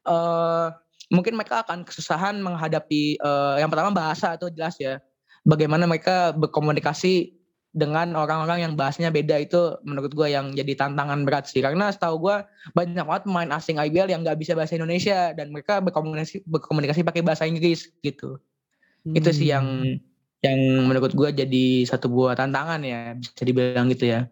[0.00, 0.68] eh
[1.10, 5.02] mungkin mereka akan kesusahan menghadapi eh, yang pertama bahasa itu jelas ya.
[5.42, 7.39] Bagaimana mereka berkomunikasi
[7.70, 12.26] dengan orang-orang yang bahasanya beda itu menurut gua yang jadi tantangan berat sih karena setahu
[12.26, 17.06] gua banyak banget pemain asing IBL yang nggak bisa bahasa Indonesia dan mereka berkomunikasi berkomunikasi
[17.06, 18.42] pakai bahasa Inggris gitu
[19.06, 19.98] itu sih yang Hmm.
[20.42, 24.26] yang menurut gua jadi satu buah tantangan ya bisa dibilang gitu ya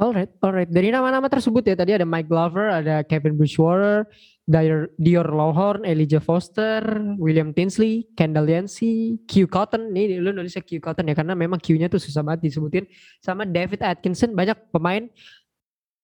[0.00, 0.66] Alright, alright.
[0.66, 4.08] Dari nama-nama tersebut ya tadi ada Mike Glover, ada Kevin Bridgewater,
[4.52, 6.84] Dior, Dior Lawhorn, Elijah Foster,
[7.16, 9.88] William Tinsley, Kendall Yancey, Q Cotton.
[9.96, 12.84] Nih lu nulisnya Q Cotton ya karena memang Q-nya tuh susah banget disebutin.
[13.24, 15.08] Sama David Atkinson banyak pemain.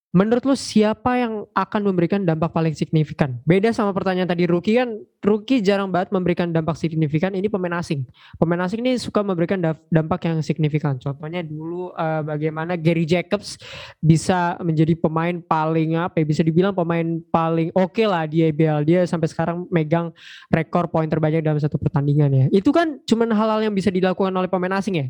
[0.09, 3.37] Menurut lu siapa yang akan memberikan dampak paling signifikan?
[3.45, 7.37] Beda sama pertanyaan tadi rookie kan, rookie jarang banget memberikan dampak signifikan.
[7.37, 8.09] Ini pemain asing.
[8.41, 9.61] Pemain asing ini suka memberikan
[9.93, 10.97] dampak yang signifikan.
[10.97, 13.61] Contohnya dulu eh, bagaimana Gary Jacobs
[14.01, 18.89] bisa menjadi pemain paling apa ya, bisa dibilang pemain paling oke lah di IBL.
[18.89, 20.09] Dia sampai sekarang megang
[20.49, 22.45] rekor poin terbanyak dalam satu pertandingan ya.
[22.49, 25.09] Itu kan cuman hal-hal yang bisa dilakukan oleh pemain asing ya.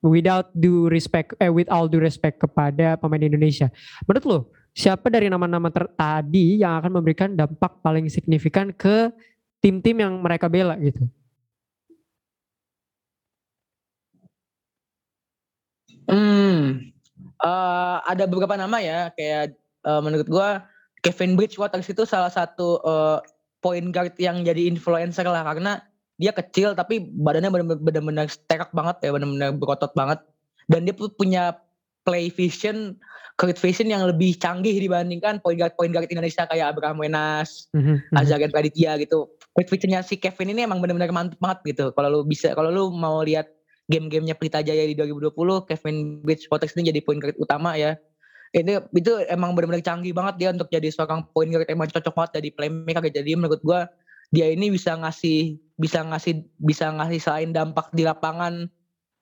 [0.00, 3.68] Without due respect, eh with all due respect kepada pemain Indonesia.
[4.08, 4.38] Menurut lo,
[4.72, 9.12] siapa dari nama-nama tadi yang akan memberikan dampak paling signifikan ke
[9.60, 11.04] tim-tim yang mereka bela gitu?
[16.10, 16.90] hmm
[17.38, 19.54] uh, ada beberapa nama ya kayak
[19.86, 20.48] uh, menurut gue
[21.00, 23.22] Kevin Bridgewater itu salah satu uh,
[23.64, 25.80] point guard yang jadi influencer lah karena
[26.20, 27.48] dia kecil tapi badannya
[27.80, 30.20] benar-benar sterk banget ya benar-benar berotot banget
[30.68, 31.56] dan dia punya
[32.04, 33.00] play vision
[33.40, 38.12] create vision yang lebih canggih dibandingkan point guard point guard Indonesia kayak Abraham Wenas, mm-hmm.
[38.12, 39.32] Azagan Praditya gitu.
[39.56, 41.84] Create visionnya si Kevin ini emang benar-benar mantap banget gitu.
[41.96, 43.48] Kalau lu bisa kalau lu mau lihat
[43.88, 45.32] game-gamenya Pelita Jaya di 2020,
[45.66, 47.96] Kevin Bridgewater ini jadi point guard utama ya.
[48.52, 52.30] Ini itu emang benar-benar canggih banget dia untuk jadi seorang point guard emang cocok banget
[52.44, 53.08] jadi playmaker.
[53.08, 53.88] Jadi menurut gua
[54.30, 58.68] dia ini bisa ngasih bisa ngasih bisa ngasih selain dampak di lapangan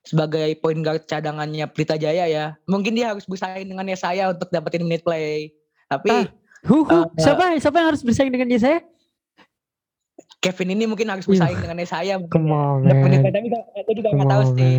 [0.03, 2.59] sebagai point guard cadangannya Pelita Jaya ya.
[2.67, 5.55] Mungkin dia harus bersaing dengan saya untuk dapetin minute play.
[5.87, 6.27] Tapi ah,
[6.67, 6.99] hu, hu.
[7.05, 8.83] Uh, siapa siapa yang harus bersaing dengan saya?
[10.39, 12.95] Kevin ini mungkin harus bersaing dengan saya mungkin ya.
[12.95, 14.75] menit tapi aku juga nggak tahu sih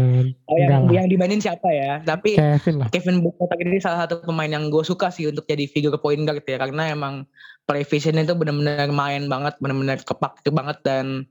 [0.47, 2.88] oh, yang yang dimainin siapa ya tapi Kevin, lah.
[2.88, 3.19] Kevin
[3.67, 6.95] ini salah satu pemain yang gue suka sih untuk jadi figure point guard ya karena
[6.95, 7.27] emang
[7.67, 11.27] play visionnya itu benar-benar main banget benar-benar kepak itu banget dan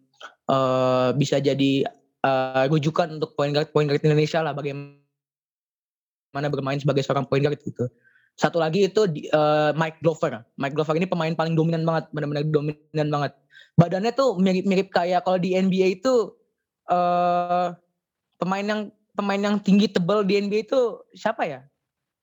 [0.49, 1.86] uh, bisa jadi
[2.24, 4.99] uh, rujukan untuk point guard point guard Indonesia lah bagaimana
[6.49, 7.86] bermain sebagai seorang point guard gitu.
[8.38, 9.03] Satu lagi itu
[9.34, 10.46] uh, Mike Glover.
[10.57, 13.32] Mike Glover ini pemain paling dominan banget, benar-benar dominan banget.
[13.74, 16.34] Badannya tuh mirip-mirip kayak kalau di NBA itu
[16.86, 17.74] uh,
[18.38, 18.80] pemain yang
[19.18, 21.61] pemain yang tinggi tebal di NBA itu siapa ya?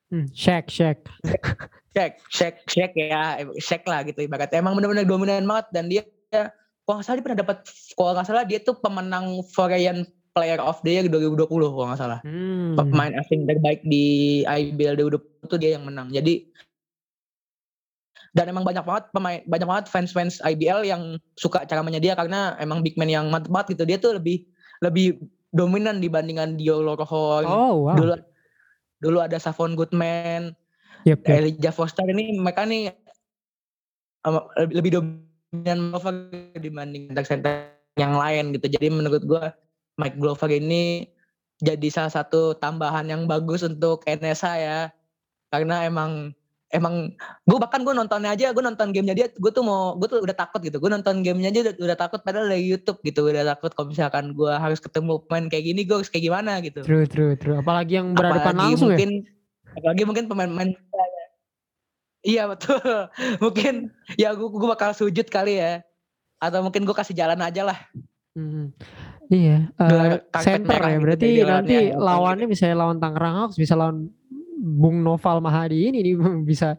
[0.08, 1.04] Hmm, Shaq, Shaq.
[1.96, 4.64] Shaq, Shaq, Shaq ya, Shaq lah gitu ibaratnya.
[4.64, 6.04] Emang benar-benar dominan banget dan dia
[6.86, 7.58] kalau nggak salah dia pernah dapat
[7.98, 9.26] kalau nggak salah dia tuh pemenang
[9.58, 10.06] Korean
[10.36, 12.20] Player of the Year 2020 kalau nggak salah.
[12.22, 12.78] Hmm.
[12.78, 16.12] Pemain asing terbaik di IBL 2020 itu dia yang menang.
[16.14, 16.52] Jadi
[18.36, 22.60] dan emang banyak banget pemain banyak banget fans-fans IBL yang suka cara mainnya dia karena
[22.60, 23.84] emang big man yang mantep banget gitu.
[23.88, 24.44] Dia tuh lebih
[24.84, 25.24] lebih
[25.56, 27.48] dominan dibandingkan Dio Lorohon.
[27.48, 27.96] Oh, wow.
[27.96, 28.14] Dulu
[29.00, 30.52] dulu ada Savon Goodman,
[31.08, 31.32] yep, yep.
[31.32, 32.92] Elijah Foster ini mereka nih
[34.76, 35.25] lebih dominan
[35.64, 36.14] Glover
[36.60, 38.76] dibanding center yang lain gitu.
[38.76, 39.44] Jadi menurut gue
[39.96, 41.08] Mike Glover ini
[41.64, 44.80] jadi salah satu tambahan yang bagus untuk NSA ya.
[45.54, 46.36] Karena emang
[46.74, 47.14] emang
[47.48, 50.36] gue bahkan gue nontonnya aja gue nonton gamenya dia gue tuh mau gue tuh udah
[50.36, 53.72] takut gitu gue nonton gamenya aja udah, udah takut padahal dari YouTube gitu udah takut
[53.72, 57.38] kalau misalkan gue harus ketemu pemain kayak gini gue harus kayak gimana gitu true true
[57.40, 58.98] true apalagi yang berhadapan langsung ya?
[59.00, 60.72] mungkin, ya apalagi mungkin pemain-pemain
[62.26, 62.82] Iya betul.
[63.44, 65.86] mungkin ya gue, gue bakal sujud kali ya.
[66.42, 67.80] Atau mungkin gue kasih jalan aja lah.
[68.34, 68.74] Hmm.
[69.30, 69.70] Iya.
[69.78, 70.98] Uh, center ya.
[70.98, 72.54] Gitu berarti nanti ya, lawannya gitu.
[72.58, 74.10] misalnya lawan Tangerang Hawks, bisa lawan
[74.66, 76.12] Bung Noval Mahadi ini, ini
[76.50, 76.74] bisa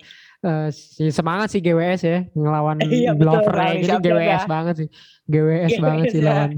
[0.45, 0.68] uh,
[1.09, 4.49] semangat sih GWS ya ngelawan iya, Glover gini GWS ya.
[4.49, 4.89] banget sih.
[5.26, 6.26] GWS GWS banget sih ya.
[6.28, 6.51] lawan.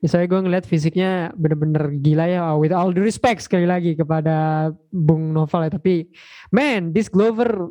[0.00, 2.40] Misalnya gue ngeliat fisiknya bener-bener gila ya.
[2.56, 5.70] With all the respect sekali lagi kepada Bung Noval ya.
[5.76, 6.08] Tapi
[6.54, 7.68] man, this Glover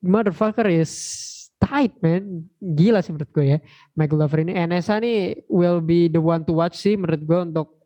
[0.00, 0.92] motherfucker is
[1.60, 2.48] tight man.
[2.60, 3.58] Gila sih menurut gue ya.
[3.98, 4.52] Michael Glover ini.
[4.56, 7.83] NSA nih will be the one to watch sih menurut gue untuk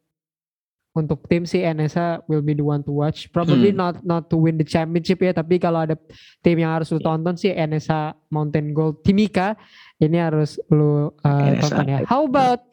[0.99, 3.31] untuk tim sih NSA will be the one to watch.
[3.31, 3.79] Probably hmm.
[3.79, 5.95] not not to win the championship ya, tapi kalau ada
[6.43, 9.55] tim yang harus lu tonton sih NSA Mountain Gold Timika
[10.03, 11.99] ini harus lu uh, tonton ya.
[12.05, 12.67] How about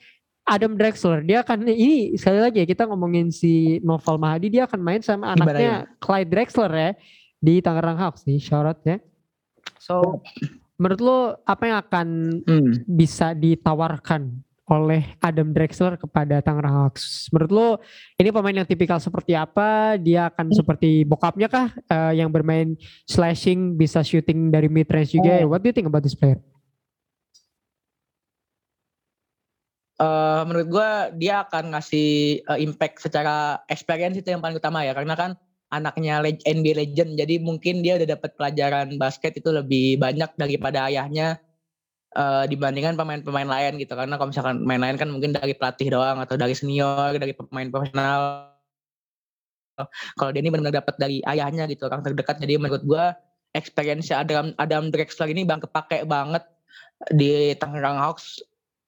[0.50, 1.22] Adam Drexler?
[1.22, 5.38] Dia akan ini sekali lagi ya kita ngomongin si Novel Mahadi dia akan main sama
[5.38, 6.92] anaknya Clyde Drexler ya
[7.38, 8.42] di Tangerang Hawks nih.
[8.42, 8.98] Shout ya.
[9.78, 10.22] So
[10.76, 12.08] menurut lo apa yang akan
[12.44, 12.72] hmm.
[12.90, 17.30] bisa ditawarkan oleh Adam Drexler kepada Tangerang Hawks.
[17.30, 17.70] Menurut lo
[18.18, 19.98] ini pemain yang tipikal seperti apa?
[20.02, 20.58] Dia akan hmm.
[20.58, 22.74] seperti bokapnya kah uh, yang bermain
[23.06, 25.46] slashing, bisa shooting dari mid range juga?
[25.46, 25.54] Oh.
[25.54, 26.42] What do you think about this player?
[29.96, 30.90] Uh, menurut gue
[31.24, 35.40] dia akan ngasih uh, impact secara experience itu yang paling utama ya karena kan
[35.72, 41.40] anaknya NBA legend jadi mungkin dia udah dapat pelajaran basket itu lebih banyak daripada ayahnya
[42.16, 43.94] uh, dibandingkan pemain-pemain lain gitu.
[43.94, 47.68] Karena kalau misalkan main lain kan mungkin dari pelatih doang atau dari senior dari pemain
[47.70, 48.50] profesional.
[50.16, 52.40] Kalau dia ini benar-benar dapat dari ayahnya gitu orang terdekat.
[52.40, 53.06] Jadi menurut gue
[53.52, 56.44] experience Adam Adam Drexler ini bang kepake banget
[57.12, 58.40] di Tangerang Hawks.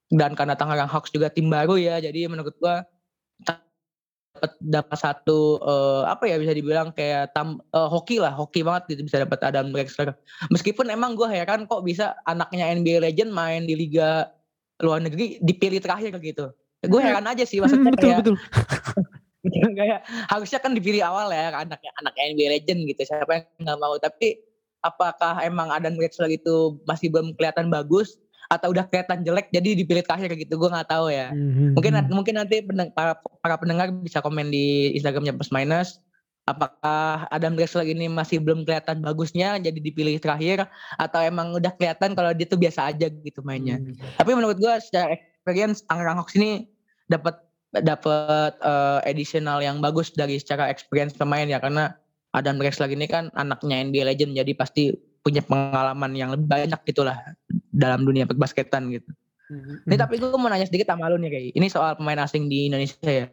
[0.08, 2.76] Dan karena Tangerang Hawks juga tim baru ya jadi menurut gue
[4.38, 8.94] dapat dapat satu uh, apa ya bisa dibilang kayak tam uh, hoki lah hoki banget
[8.94, 10.14] gitu bisa dapat Adam Drexler
[10.54, 14.30] meskipun emang gue heran kok bisa anaknya NBA legend main di liga
[14.78, 16.54] luar negeri dipilih terakhir gitu.
[16.86, 18.36] Gue heran aja sih maksudnya betul, kayak betul.
[19.82, 23.98] kayak harusnya kan dipilih awal ya anaknya anaknya NBA legend gitu siapa yang nggak mau?
[23.98, 24.38] Tapi
[24.86, 30.04] apakah emang Adam Drexler itu masih belum kelihatan bagus atau udah kelihatan jelek jadi dipilih
[30.04, 31.76] terakhir kayak gitu gue nggak tahu ya mm-hmm.
[31.76, 32.64] mungkin mungkin nanti
[32.96, 36.00] para, para pendengar bisa komen di Instagramnya plus minus
[36.48, 42.16] apakah Adam Drexler ini masih belum kelihatan bagusnya jadi dipilih terakhir atau emang udah kelihatan
[42.16, 43.78] kalau dia tuh biasa aja gitu mainnya.
[43.78, 43.94] Hmm.
[44.16, 46.72] Tapi menurut gue secara experience Angrang Hawks ini
[47.12, 47.36] dapat
[47.84, 51.92] dapat uh, additional yang bagus dari secara experience pemain ya karena
[52.32, 57.20] Adam Drexler ini kan anaknya NBA legend jadi pasti punya pengalaman yang lebih banyak gitulah
[57.78, 59.08] dalam dunia basketan gitu.
[59.48, 59.88] Mm-hmm.
[59.88, 62.68] Ini tapi gue mau nanya sedikit sama lu nih kayak ini soal pemain asing di
[62.68, 63.28] Indonesia ya.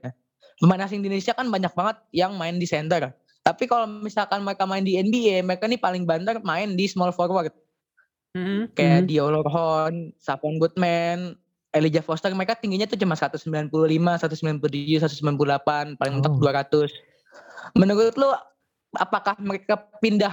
[0.62, 3.10] Pemain asing di Indonesia kan banyak banget yang main di center.
[3.42, 7.50] Tapi kalau misalkan mereka main di NBA, mereka nih paling banter main di small forward.
[8.38, 8.60] Mm-hmm.
[8.78, 9.10] Kayak mm-hmm.
[9.10, 11.34] Dio Lorhon, Savon Goodman,
[11.74, 16.86] Elijah Foster, mereka tingginya tuh cuma 195, 197, 198, paling mentok oh.
[16.86, 17.74] 200.
[17.74, 18.30] Menurut lu
[18.94, 20.30] apakah mereka pindah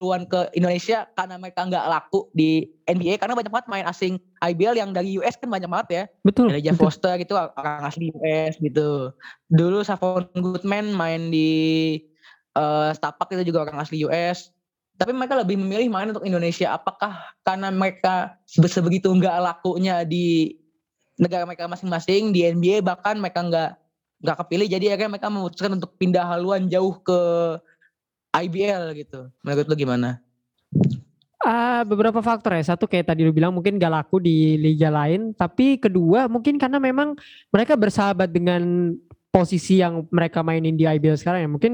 [0.00, 4.80] haluan ke Indonesia karena mereka nggak laku di NBA karena banyak banget main asing IBL
[4.80, 6.04] yang dari US kan banyak banget ya.
[6.24, 6.48] Betul.
[6.48, 6.88] Elijah betul.
[6.88, 9.12] Foster gitu orang asli US gitu.
[9.52, 12.00] Dulu Savon Goodman main di
[12.56, 14.48] uh, Stapak itu juga orang asli US.
[14.96, 16.72] Tapi mereka lebih memilih main untuk Indonesia.
[16.72, 20.56] Apakah karena mereka sebegitu nggak lakunya di
[21.20, 23.70] negara mereka masing-masing di NBA bahkan mereka nggak
[24.24, 27.20] nggak kepilih jadi akhirnya mereka memutuskan untuk pindah haluan jauh ke
[28.30, 29.30] IBL gitu.
[29.42, 30.22] Menurut lu gimana?
[31.40, 32.74] Uh, beberapa faktor ya.
[32.74, 35.32] Satu kayak tadi lu bilang mungkin gak laku di liga lain.
[35.34, 37.16] Tapi kedua mungkin karena memang
[37.50, 38.92] mereka bersahabat dengan
[39.30, 41.50] posisi yang mereka mainin di IBL sekarang ya.
[41.50, 41.72] Mungkin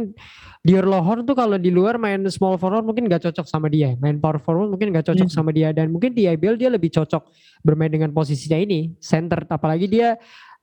[0.66, 3.98] Dior Lohorn tuh kalau di luar main small forward mungkin gak cocok sama dia.
[3.98, 5.34] Main power forward mungkin gak cocok hmm.
[5.34, 5.74] sama dia.
[5.74, 7.26] Dan mungkin di IBL dia lebih cocok
[7.66, 8.94] bermain dengan posisinya ini.
[9.02, 9.44] Center.
[9.50, 10.14] Apalagi dia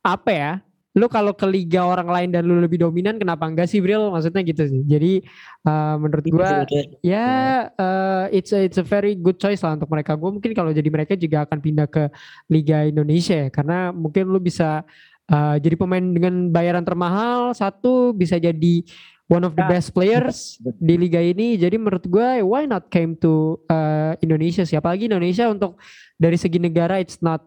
[0.03, 0.51] apa ya
[0.93, 4.13] lu kalau ke liga orang lain dan lu lebih dominan kenapa enggak sih Bril?
[4.13, 4.81] Maksudnya gitu sih.
[4.85, 5.25] Jadi
[5.65, 6.69] uh, menurut gua
[7.01, 7.27] ya
[7.73, 10.13] uh, it's a, it's a very good choice lah untuk mereka.
[10.13, 12.13] Gua mungkin kalau jadi mereka juga akan pindah ke
[12.45, 13.49] liga Indonesia ya.
[13.49, 14.85] Karena mungkin lu bisa
[15.33, 18.85] uh, jadi pemain dengan bayaran termahal satu bisa jadi
[19.25, 21.57] one of the best players di liga ini.
[21.57, 24.77] Jadi menurut gua why not came to uh, Indonesia sih?
[24.77, 25.81] Apalagi Indonesia untuk
[26.21, 27.41] dari segi negara it's not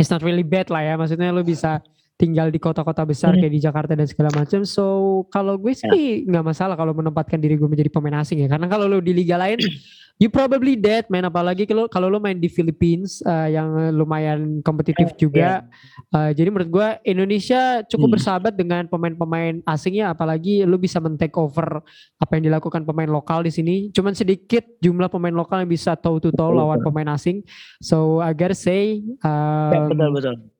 [0.00, 0.96] it's not really bad lah ya.
[0.96, 1.84] Maksudnya lu bisa
[2.20, 3.40] tinggal di kota-kota besar hmm.
[3.40, 4.60] kayak di Jakarta dan segala macam.
[4.68, 4.84] So
[5.32, 6.28] kalau gue sih ya.
[6.28, 6.50] nggak yeah.
[6.52, 8.48] masalah kalau menempatkan diri gue menjadi pemain asing ya.
[8.52, 9.56] Karena kalau lo di liga lain,
[10.20, 11.24] you probably dead man.
[11.24, 15.64] Apalagi kalau kalau lo main di Philippines uh, yang lumayan kompetitif juga.
[15.64, 16.12] Yeah.
[16.12, 18.14] Uh, jadi menurut gue Indonesia cukup hmm.
[18.20, 20.12] bersahabat dengan pemain-pemain asingnya.
[20.12, 21.80] Apalagi lo bisa men-take over
[22.20, 23.88] apa yang dilakukan pemain lokal di sini.
[23.96, 27.40] Cuman sedikit jumlah pemain lokal yang bisa toe to toe lawan pemain asing.
[27.80, 29.00] So I gotta say.
[29.24, 30.59] Um, ya, betul betul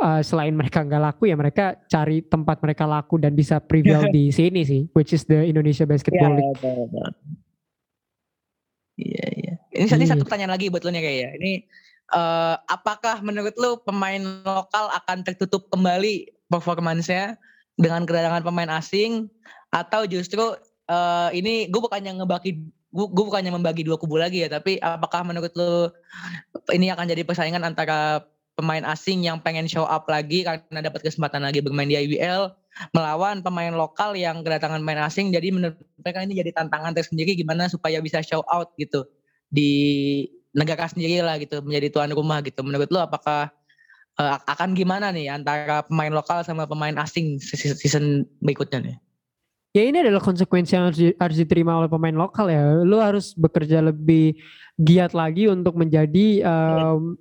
[0.00, 4.32] uh, selain mereka nggak laku ya mereka cari tempat mereka laku dan bisa prevail di
[4.32, 6.58] sini sih, which is the Indonesia Basketball League.
[9.00, 9.54] Iya iya.
[9.72, 10.26] Ini tadi satu iya.
[10.26, 11.30] pertanyaan lagi buat lo nih kayak ya.
[11.40, 11.52] Ini
[12.12, 17.38] uh, apakah menurut lo pemain lokal akan tertutup kembali performancenya
[17.78, 19.30] dengan kedatangan pemain asing
[19.72, 20.42] atau justru
[20.90, 25.22] uh, ini gue bukannya ngebagi gue, gue bukannya membagi dua kubu lagi ya tapi apakah
[25.22, 25.94] menurut lo
[26.74, 28.26] ini akan jadi persaingan antara
[28.60, 32.52] pemain asing yang pengen show up lagi karena dapat kesempatan lagi bermain di IBL
[32.92, 35.32] melawan pemain lokal yang kedatangan pemain asing.
[35.32, 39.08] Jadi menurut mereka ini jadi tantangan tersendiri gimana supaya bisa show out gitu
[39.48, 42.60] di negara sendiri lah gitu menjadi tuan rumah gitu.
[42.60, 43.48] Menurut lo apakah
[44.20, 48.96] uh, akan gimana nih antara pemain lokal sama pemain asing season berikutnya nih
[49.70, 52.82] ya ini adalah konsekuensi yang harus, diterima oleh pemain lokal ya.
[52.82, 54.34] Lu harus bekerja lebih
[54.80, 57.12] giat lagi untuk menjadi um,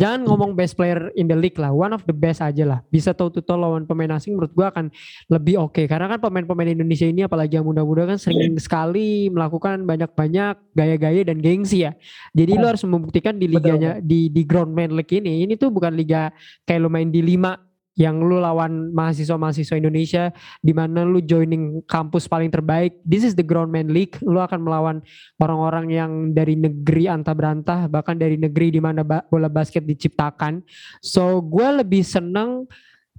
[0.00, 2.80] jangan ngomong best player in the league lah, one of the best aja lah.
[2.88, 4.88] Bisa tahu tuh lawan pemain asing menurut gua akan
[5.28, 5.84] lebih oke okay.
[5.84, 11.38] karena kan pemain-pemain Indonesia ini apalagi yang muda-muda kan sering sekali melakukan banyak-banyak gaya-gaya dan
[11.44, 11.92] gengsi ya.
[12.32, 16.32] Jadi lu harus membuktikan di liganya di di Groundman League ini ini tuh bukan liga
[16.64, 17.65] kayak lu main di lima
[17.96, 20.28] yang lu lawan mahasiswa-mahasiswa Indonesia
[20.60, 23.00] di mana lu joining kampus paling terbaik.
[23.02, 24.20] This is the Groundman League.
[24.20, 25.00] Lu akan melawan
[25.40, 30.60] orang-orang yang dari negeri antah berantah, bahkan dari negeri di mana bola basket diciptakan.
[31.00, 32.68] So, gue lebih seneng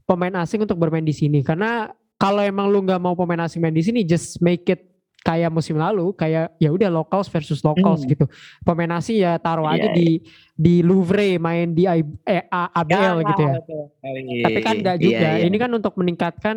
[0.05, 3.73] pemain asing untuk bermain di sini karena kalau emang lu nggak mau pemain asing main
[3.73, 8.09] di sini, just make it kayak musim lalu kayak ya udah locals versus locals hmm.
[8.15, 8.25] gitu.
[8.63, 9.95] Pemain asing ya taruh yeah, aja yeah.
[9.95, 10.07] di
[10.55, 13.55] di Louvre main di I, eh, ABL ya, gitu ya.
[13.59, 13.83] Betul.
[14.45, 15.27] Tapi kan enggak iya, juga.
[15.27, 15.47] Yeah, yeah.
[15.47, 16.55] Ini kan untuk meningkatkan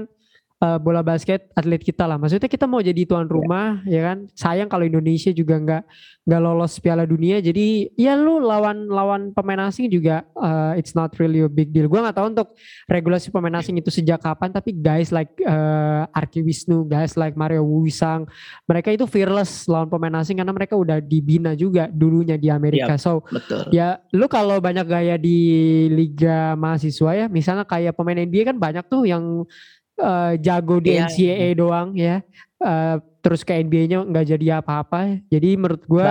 [0.60, 2.20] uh, bola basket atlet kita lah.
[2.20, 3.32] Maksudnya kita mau jadi tuan iya.
[3.32, 3.92] rumah yeah.
[3.96, 4.18] ya kan.
[4.36, 5.82] Sayang kalau Indonesia juga nggak
[6.28, 7.40] nggak lolos Piala Dunia.
[7.40, 11.88] Jadi ya lu lawan lawan pemain asing juga uh, it's not really a big deal.
[11.88, 12.48] Gua nggak tahu untuk
[12.86, 14.52] regulasi pemain asing itu sejak kapan.
[14.52, 18.28] Tapi guys like uh, Arki Wisnu, guys like Mario Wisang,
[18.68, 22.94] mereka itu fearless lawan pemain asing karena mereka udah dibina juga dulunya di Amerika.
[22.94, 23.64] Yep, so betul.
[23.72, 28.84] ya lu kalau banyak gaya di liga mahasiswa ya, misalnya kayak pemain NBA kan banyak
[28.86, 29.48] tuh yang
[30.00, 31.06] uh, jago di Iya.
[31.06, 32.24] NCAA doang ya.
[32.60, 35.20] Uh, terus ke NBA-nya nggak jadi apa-apa.
[35.28, 36.06] Jadi menurut gue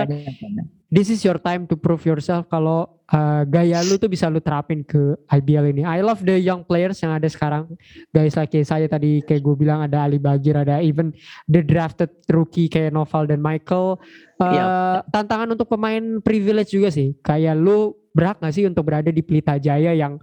[0.90, 4.82] this is your time to prove yourself kalau uh, gaya lu tuh bisa lu terapin
[4.82, 5.82] ke IBL ini.
[5.86, 7.70] I love the young players yang ada sekarang.
[8.10, 11.14] Guys like saya tadi kayak gue bilang ada Ali Bagir, ada even
[11.46, 13.98] the drafted rookie kayak Noval dan Michael.
[14.38, 14.66] Uh, Iya.
[15.10, 17.14] Tantangan untuk pemain privilege juga sih.
[17.22, 20.18] Kayak lu berhak gak sih untuk berada di Pelita Jaya yang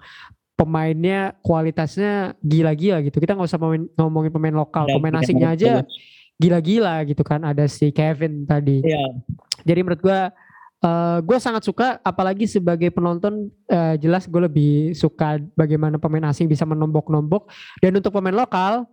[0.57, 3.21] pemainnya kualitasnya gila-gila gitu.
[3.21, 5.73] Kita nggak usah pemain- ngomongin pemain lokal, Dan pemain kita asingnya ngomong aja
[6.41, 7.41] gila-gila gitu kan.
[7.45, 8.81] Ada si Kevin tadi.
[8.81, 9.21] Iya.
[9.69, 10.21] Jadi menurut gue,
[11.27, 16.65] gue sangat suka, apalagi sebagai penonton, eh, jelas gue lebih suka bagaimana pemain asing bisa
[16.65, 17.51] menombok-nombok.
[17.83, 18.87] Dan untuk pemain lokal,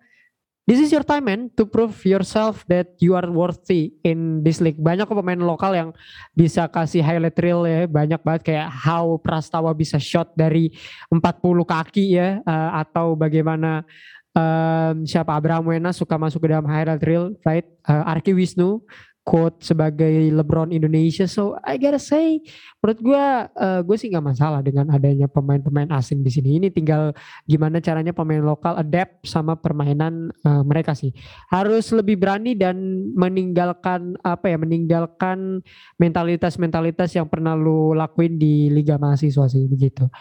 [0.64, 4.80] this is your time man to prove yourself that you are worthy in this league.
[4.80, 5.90] Banyak pemain lokal yang
[6.32, 10.72] bisa kasih highlight reel ya, banyak banget kayak how Prastawa bisa shot dari
[11.12, 11.22] 40
[11.68, 13.84] kaki ya, eh, atau bagaimana
[14.34, 17.68] em, siapa Abraham Wena suka masuk ke dalam highlight reel, right?
[17.68, 18.82] Eh, Arki Wisnu
[19.24, 21.24] quote sebagai LeBron Indonesia.
[21.32, 22.44] So I gotta say,
[22.84, 23.26] menurut gue,
[23.88, 26.60] gue sih nggak masalah dengan adanya pemain-pemain asing di sini.
[26.60, 27.16] Ini tinggal
[27.48, 31.16] gimana caranya pemain lokal adapt sama permainan eh, mereka sih.
[31.48, 32.76] Harus lebih berani dan
[33.16, 35.64] meninggalkan apa ya, meninggalkan
[35.96, 40.12] mentalitas-mentalitas yang pernah lu lakuin di liga mahasiswa sih begitu.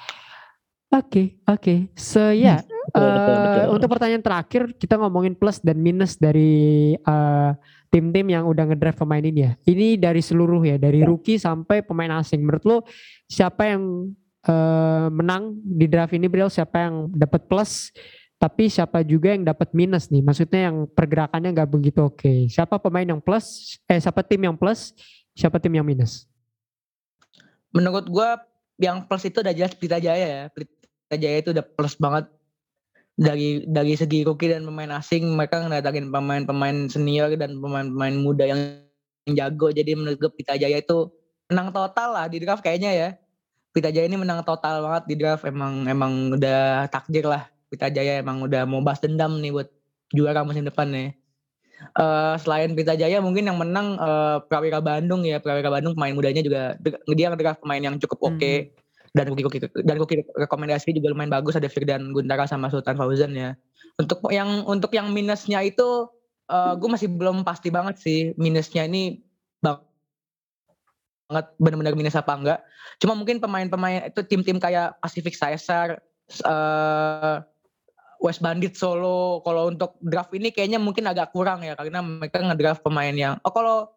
[0.93, 1.89] Oke, oke.
[1.97, 3.67] So ya, betul, eh, betul.
[3.81, 7.51] untuk pertanyaan terakhir kita ngomongin plus dan minus dari eh,
[7.89, 9.53] tim-tim yang udah ngedraft pemain ini ya.
[9.65, 11.09] Ini dari seluruh ya, dari Ya.
[11.09, 12.45] rookie sampai pemain asing.
[12.45, 12.77] Menurut lo
[13.25, 14.13] siapa yang
[14.45, 16.53] eh, menang di draft ini Bril?
[16.53, 17.89] Siapa yang dapat plus?
[18.37, 20.21] Tapi siapa juga yang dapat minus nih?
[20.21, 22.53] Maksudnya yang pergerakannya nggak begitu oke.
[22.53, 23.79] Siapa pemain yang plus?
[23.89, 24.93] Eh siapa tim yang plus?
[25.33, 26.29] Siapa tim yang minus?
[27.73, 28.37] Menurut gua
[28.77, 30.45] yang plus itu udah jelas Pelita Jaya ya.
[31.17, 32.29] Jaya itu udah plus banget
[33.17, 38.61] dari dari segi rookie dan pemain asing mereka ngedatangin pemain-pemain senior dan pemain-pemain muda yang,
[39.31, 39.71] jago.
[39.71, 41.13] Jadi menurut gue Pelita Jaya itu
[41.47, 43.09] menang total lah di draft kayaknya ya.
[43.71, 45.45] Pelita Jaya ini menang total banget di draft.
[45.47, 47.47] Emang emang udah takdir lah.
[47.71, 49.69] Pelita Jaya emang udah mau balas dendam nih buat
[50.13, 51.23] juara musim depan nih
[51.93, 55.43] Eh, selain Pelita Jaya mungkin yang menang eh, Prawira Bandung ya.
[55.43, 56.79] Prawira Bandung pemain mudanya juga
[57.11, 58.82] dia ngedraft pemain yang cukup oke
[59.13, 63.37] dan rookie rookie dan rookie rekomendasi juga lumayan bagus ada Firdan Guntara sama Sultan Fauzan
[63.37, 63.53] ya.
[64.01, 66.09] Untuk yang untuk yang minusnya itu
[66.53, 69.25] gue masih belum pasti banget sih minusnya ini
[69.65, 69.81] bang-
[71.33, 72.61] banget benar-benar minus apa enggak.
[73.01, 75.97] Cuma mungkin pemain-pemain itu tim-tim kayak Pacific Caesar
[76.45, 77.37] eh,
[78.21, 82.85] West Bandit Solo kalau untuk draft ini kayaknya mungkin agak kurang ya karena mereka ngedraft
[82.85, 83.89] pemain yang oh kalau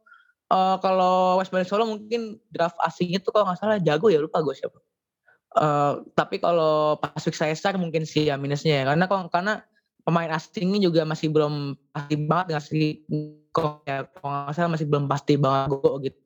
[0.49, 4.39] eh, kalau West Bandit Solo mungkin draft asingnya tuh kalau nggak salah jago ya lupa
[4.39, 4.79] gue siapa
[5.55, 8.91] Eh, tapi kalau Pacific Caesar mungkin sih ya minusnya ya.
[8.91, 9.53] Karena karena
[10.03, 12.85] pemain asing juga masih belum pasti banget ngasih
[13.55, 14.03] kok ya.
[14.19, 16.19] Kalau nggak masih belum pasti banget go gitu.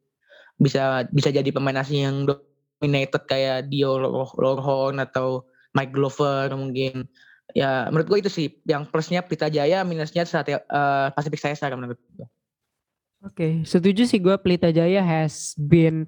[0.58, 5.46] Bisa bisa jadi pemain asing yang dominated kayak Dio Lor- Lorhon atau
[5.78, 7.06] Mike Glover mungkin.
[7.54, 8.48] Ya menurut gue itu sih.
[8.66, 12.26] Yang plusnya Pelita Jaya minusnya saat eh, Pacific Caesar menurut gue
[13.20, 16.08] Oke, setuju sih gue Pelita Jaya has been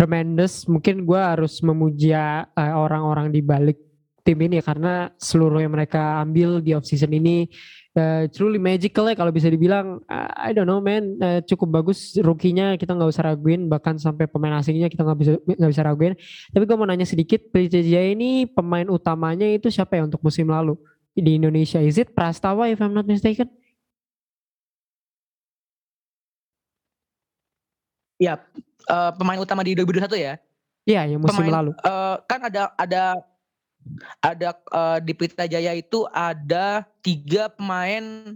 [0.00, 0.64] tremendous.
[0.64, 3.76] Mungkin gue harus memuja eh, orang-orang di balik
[4.24, 7.48] tim ini karena seluruh yang mereka ambil di off season ini
[7.92, 10.00] eh, truly magical ya kalau bisa dibilang.
[10.08, 14.24] eh, I don't know man, eh, cukup bagus rookie-nya kita nggak usah raguin, bahkan sampai
[14.24, 16.16] pemain asingnya kita nggak bisa nggak bisa raguin.
[16.48, 20.80] Tapi gue mau nanya sedikit, Jaya ini pemain utamanya itu siapa ya untuk musim lalu
[21.12, 21.76] di Indonesia?
[21.84, 23.52] Is it Prastawa if I'm not mistaken?
[28.20, 28.36] Ya
[28.86, 30.34] eh, pemain utama di 2021 ya
[30.84, 31.70] Iya, yang musim Pemain- lalu.
[31.76, 33.02] Eh, kan ada ada
[34.20, 38.34] ada eh, di Pelita Jaya itu ada tiga pemain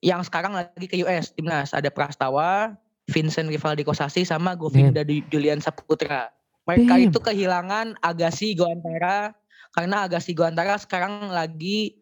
[0.00, 2.72] yang sekarang lagi ke US timnas ada Prastawa,
[3.06, 6.32] Vincent Rivaldi Kosasi sama Govinda Du- Julian Saputra.
[6.64, 7.06] Mereka Damn.
[7.06, 9.32] itu kehilangan Agassi Goantara
[9.70, 12.00] karena Agassi Goantara sekarang lagi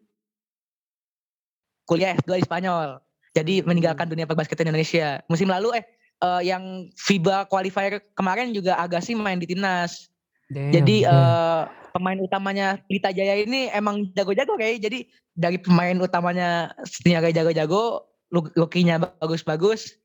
[1.83, 2.99] kuliah S2 di Spanyol.
[3.31, 3.67] Jadi Hmm.
[3.67, 5.21] meninggalkan dunia perbasketan Indonesia.
[5.27, 5.85] Musim lalu eh
[6.17, 6.63] eh, yang
[6.95, 10.09] FIBA qualifier kemarin juga Agassi main di timnas.
[10.47, 11.23] Jadi Damn, damn.
[11.27, 14.79] eh, pemain utamanya Pelita Jaya ini emang jago-jago kayak.
[14.79, 19.97] Jadi dari pemain utamanya setinya kayak jago-jago, lu- rookie-nya bagus-bagus,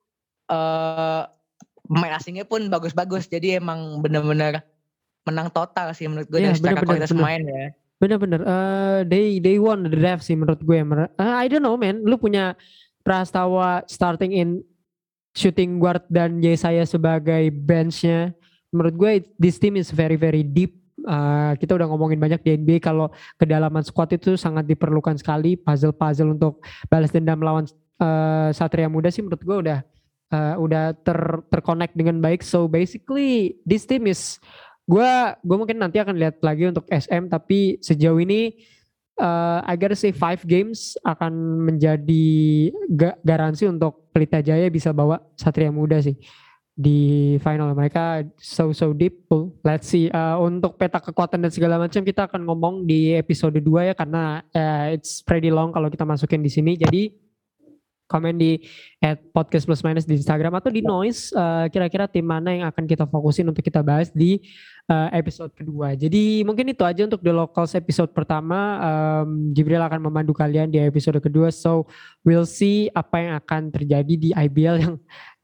[0.49, 1.23] eh
[1.87, 3.29] pemain asingnya pun bagus-bagus.
[3.29, 4.65] Jadi emang bener-bener
[5.23, 7.21] menang total sih menurut gue Iya, dari secara bener-bener, kualitas bener.
[7.23, 7.65] pemain ya.
[8.03, 10.75] Bener-bener, eh they they won the draft sih menurut gue.
[10.83, 12.59] Eh, I don't know man, lu punya
[13.03, 14.49] Prastawa starting in
[15.33, 18.33] shooting guard dan Yesaya sebagai benchnya.
[18.73, 20.81] Menurut gue this team is very very deep.
[21.03, 26.39] Uh, kita udah ngomongin banyak di NBA kalau kedalaman squad itu sangat diperlukan sekali puzzle-puzzle
[26.39, 27.67] untuk balas dendam melawan
[27.99, 29.79] uh, Satria Muda sih menurut gue udah
[30.31, 31.19] uh, udah ter
[31.51, 32.47] terconnect dengan baik.
[32.47, 34.39] So basically this team is
[34.87, 35.11] gue
[35.43, 38.55] gue mungkin nanti akan lihat lagi untuk SM tapi sejauh ini
[39.19, 41.33] uh, I gotta say five games akan
[41.67, 42.27] menjadi
[42.93, 46.17] ga garansi untuk Pelita Jaya bisa bawa Satria Muda sih
[46.73, 47.77] di final.
[47.77, 49.29] Mereka so so deep
[49.65, 50.09] let's see.
[50.09, 54.41] Uh, untuk peta kekuatan dan segala macam kita akan ngomong di episode 2 ya karena
[54.53, 56.77] uh, it's pretty long kalau kita masukin di sini.
[56.77, 57.13] Jadi
[58.13, 58.61] komen di
[59.01, 62.85] at podcast plus minus di Instagram atau di noise uh, kira-kira tim mana yang akan
[62.85, 64.37] kita fokusin untuk kita bahas di
[64.93, 65.97] uh, episode kedua.
[65.97, 68.77] Jadi mungkin itu aja untuk the locals episode pertama.
[68.85, 71.49] Um, Jibril akan memandu kalian di episode kedua.
[71.49, 71.89] So
[72.21, 74.95] we'll see apa yang akan terjadi di IBL yang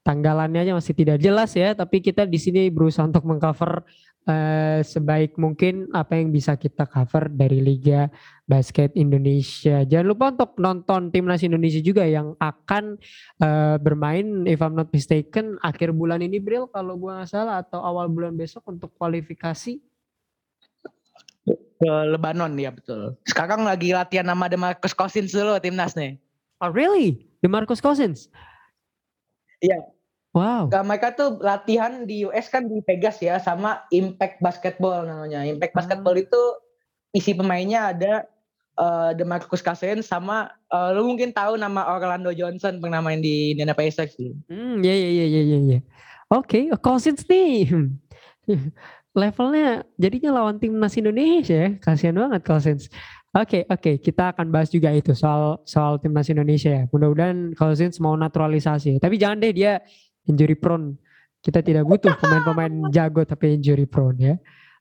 [0.09, 3.83] tanggalannya aja masih tidak jelas ya, tapi kita di sini berusaha untuk mengcover
[4.27, 8.11] uh, sebaik mungkin apa yang bisa kita cover dari Liga
[8.43, 9.85] Basket Indonesia.
[9.85, 12.97] Jangan lupa untuk nonton timnas Indonesia juga yang akan
[13.39, 17.79] uh, bermain, if I'm not mistaken, akhir bulan ini Bril kalau gua nggak salah atau
[17.79, 19.79] awal bulan besok untuk kualifikasi
[21.79, 23.15] ke Lebanon ya betul.
[23.23, 26.19] Sekarang lagi latihan nama Demarcus Cousins dulu timnas nih.
[26.59, 27.23] Oh really?
[27.39, 28.27] Demarcus Cousins?
[29.63, 29.98] Iya.
[30.39, 30.71] Wow.
[30.71, 35.43] Gak, mereka tuh latihan di US kan di Vegas ya sama Impact Basketball namanya.
[35.43, 36.23] Impact Basketball ah.
[36.23, 36.41] itu
[37.11, 38.13] isi pemainnya ada
[38.79, 43.75] uh, DeMarcus Cousins sama uh, lu mungkin tahu nama Orlando Johnson pernah main di Indiana
[43.75, 44.31] Pacers sih.
[44.47, 45.79] Hmm, ya ya ya ya ya ya.
[46.31, 47.67] Oke, Cousins nih.
[49.19, 51.69] Levelnya jadinya lawan timnas Indonesia ya.
[51.83, 52.87] Kasihan banget Cousins.
[53.29, 53.95] Oke, okay, oke, okay.
[54.01, 56.83] kita akan bahas juga itu soal soal timnas Indonesia ya.
[56.89, 58.97] Mudah-mudahan Cousins mau naturalisasi.
[58.97, 59.81] Tapi jangan deh dia
[60.29, 60.95] injury prone.
[61.41, 64.35] Kita tidak butuh pemain-pemain jago tapi injury prone ya.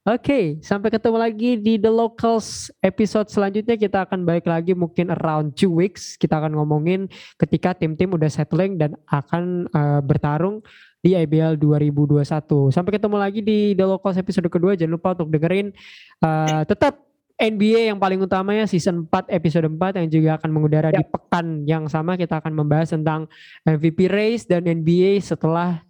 [0.09, 5.13] Oke, okay, sampai ketemu lagi di The Locals episode selanjutnya kita akan balik lagi mungkin
[5.13, 6.17] around two weeks.
[6.17, 10.65] Kita akan ngomongin ketika tim-tim udah settling dan akan uh, bertarung
[11.05, 12.25] di IBL 2021.
[12.73, 14.79] Sampai ketemu lagi di The Locals episode kedua.
[14.81, 15.77] Jangan lupa untuk dengerin
[16.25, 17.08] uh, tetap
[17.39, 21.63] NBA yang paling utama ya season 4 episode 4 yang juga akan mengudara di pekan
[21.71, 23.31] yang sama kita akan membahas tentang
[23.63, 25.87] MVP race dan NBA setelah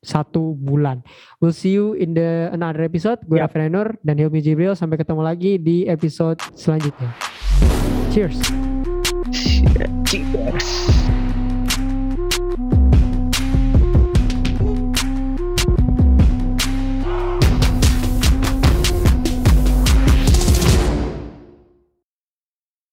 [0.00, 1.04] satu bulan.
[1.42, 3.20] We'll see you in the another episode.
[3.26, 3.50] Gue ya.
[3.50, 4.72] Afrenur dan Hilmi Jibril.
[4.78, 7.10] Sampai ketemu lagi di episode selanjutnya.
[8.14, 8.38] Cheers.
[10.08, 11.17] Cheers.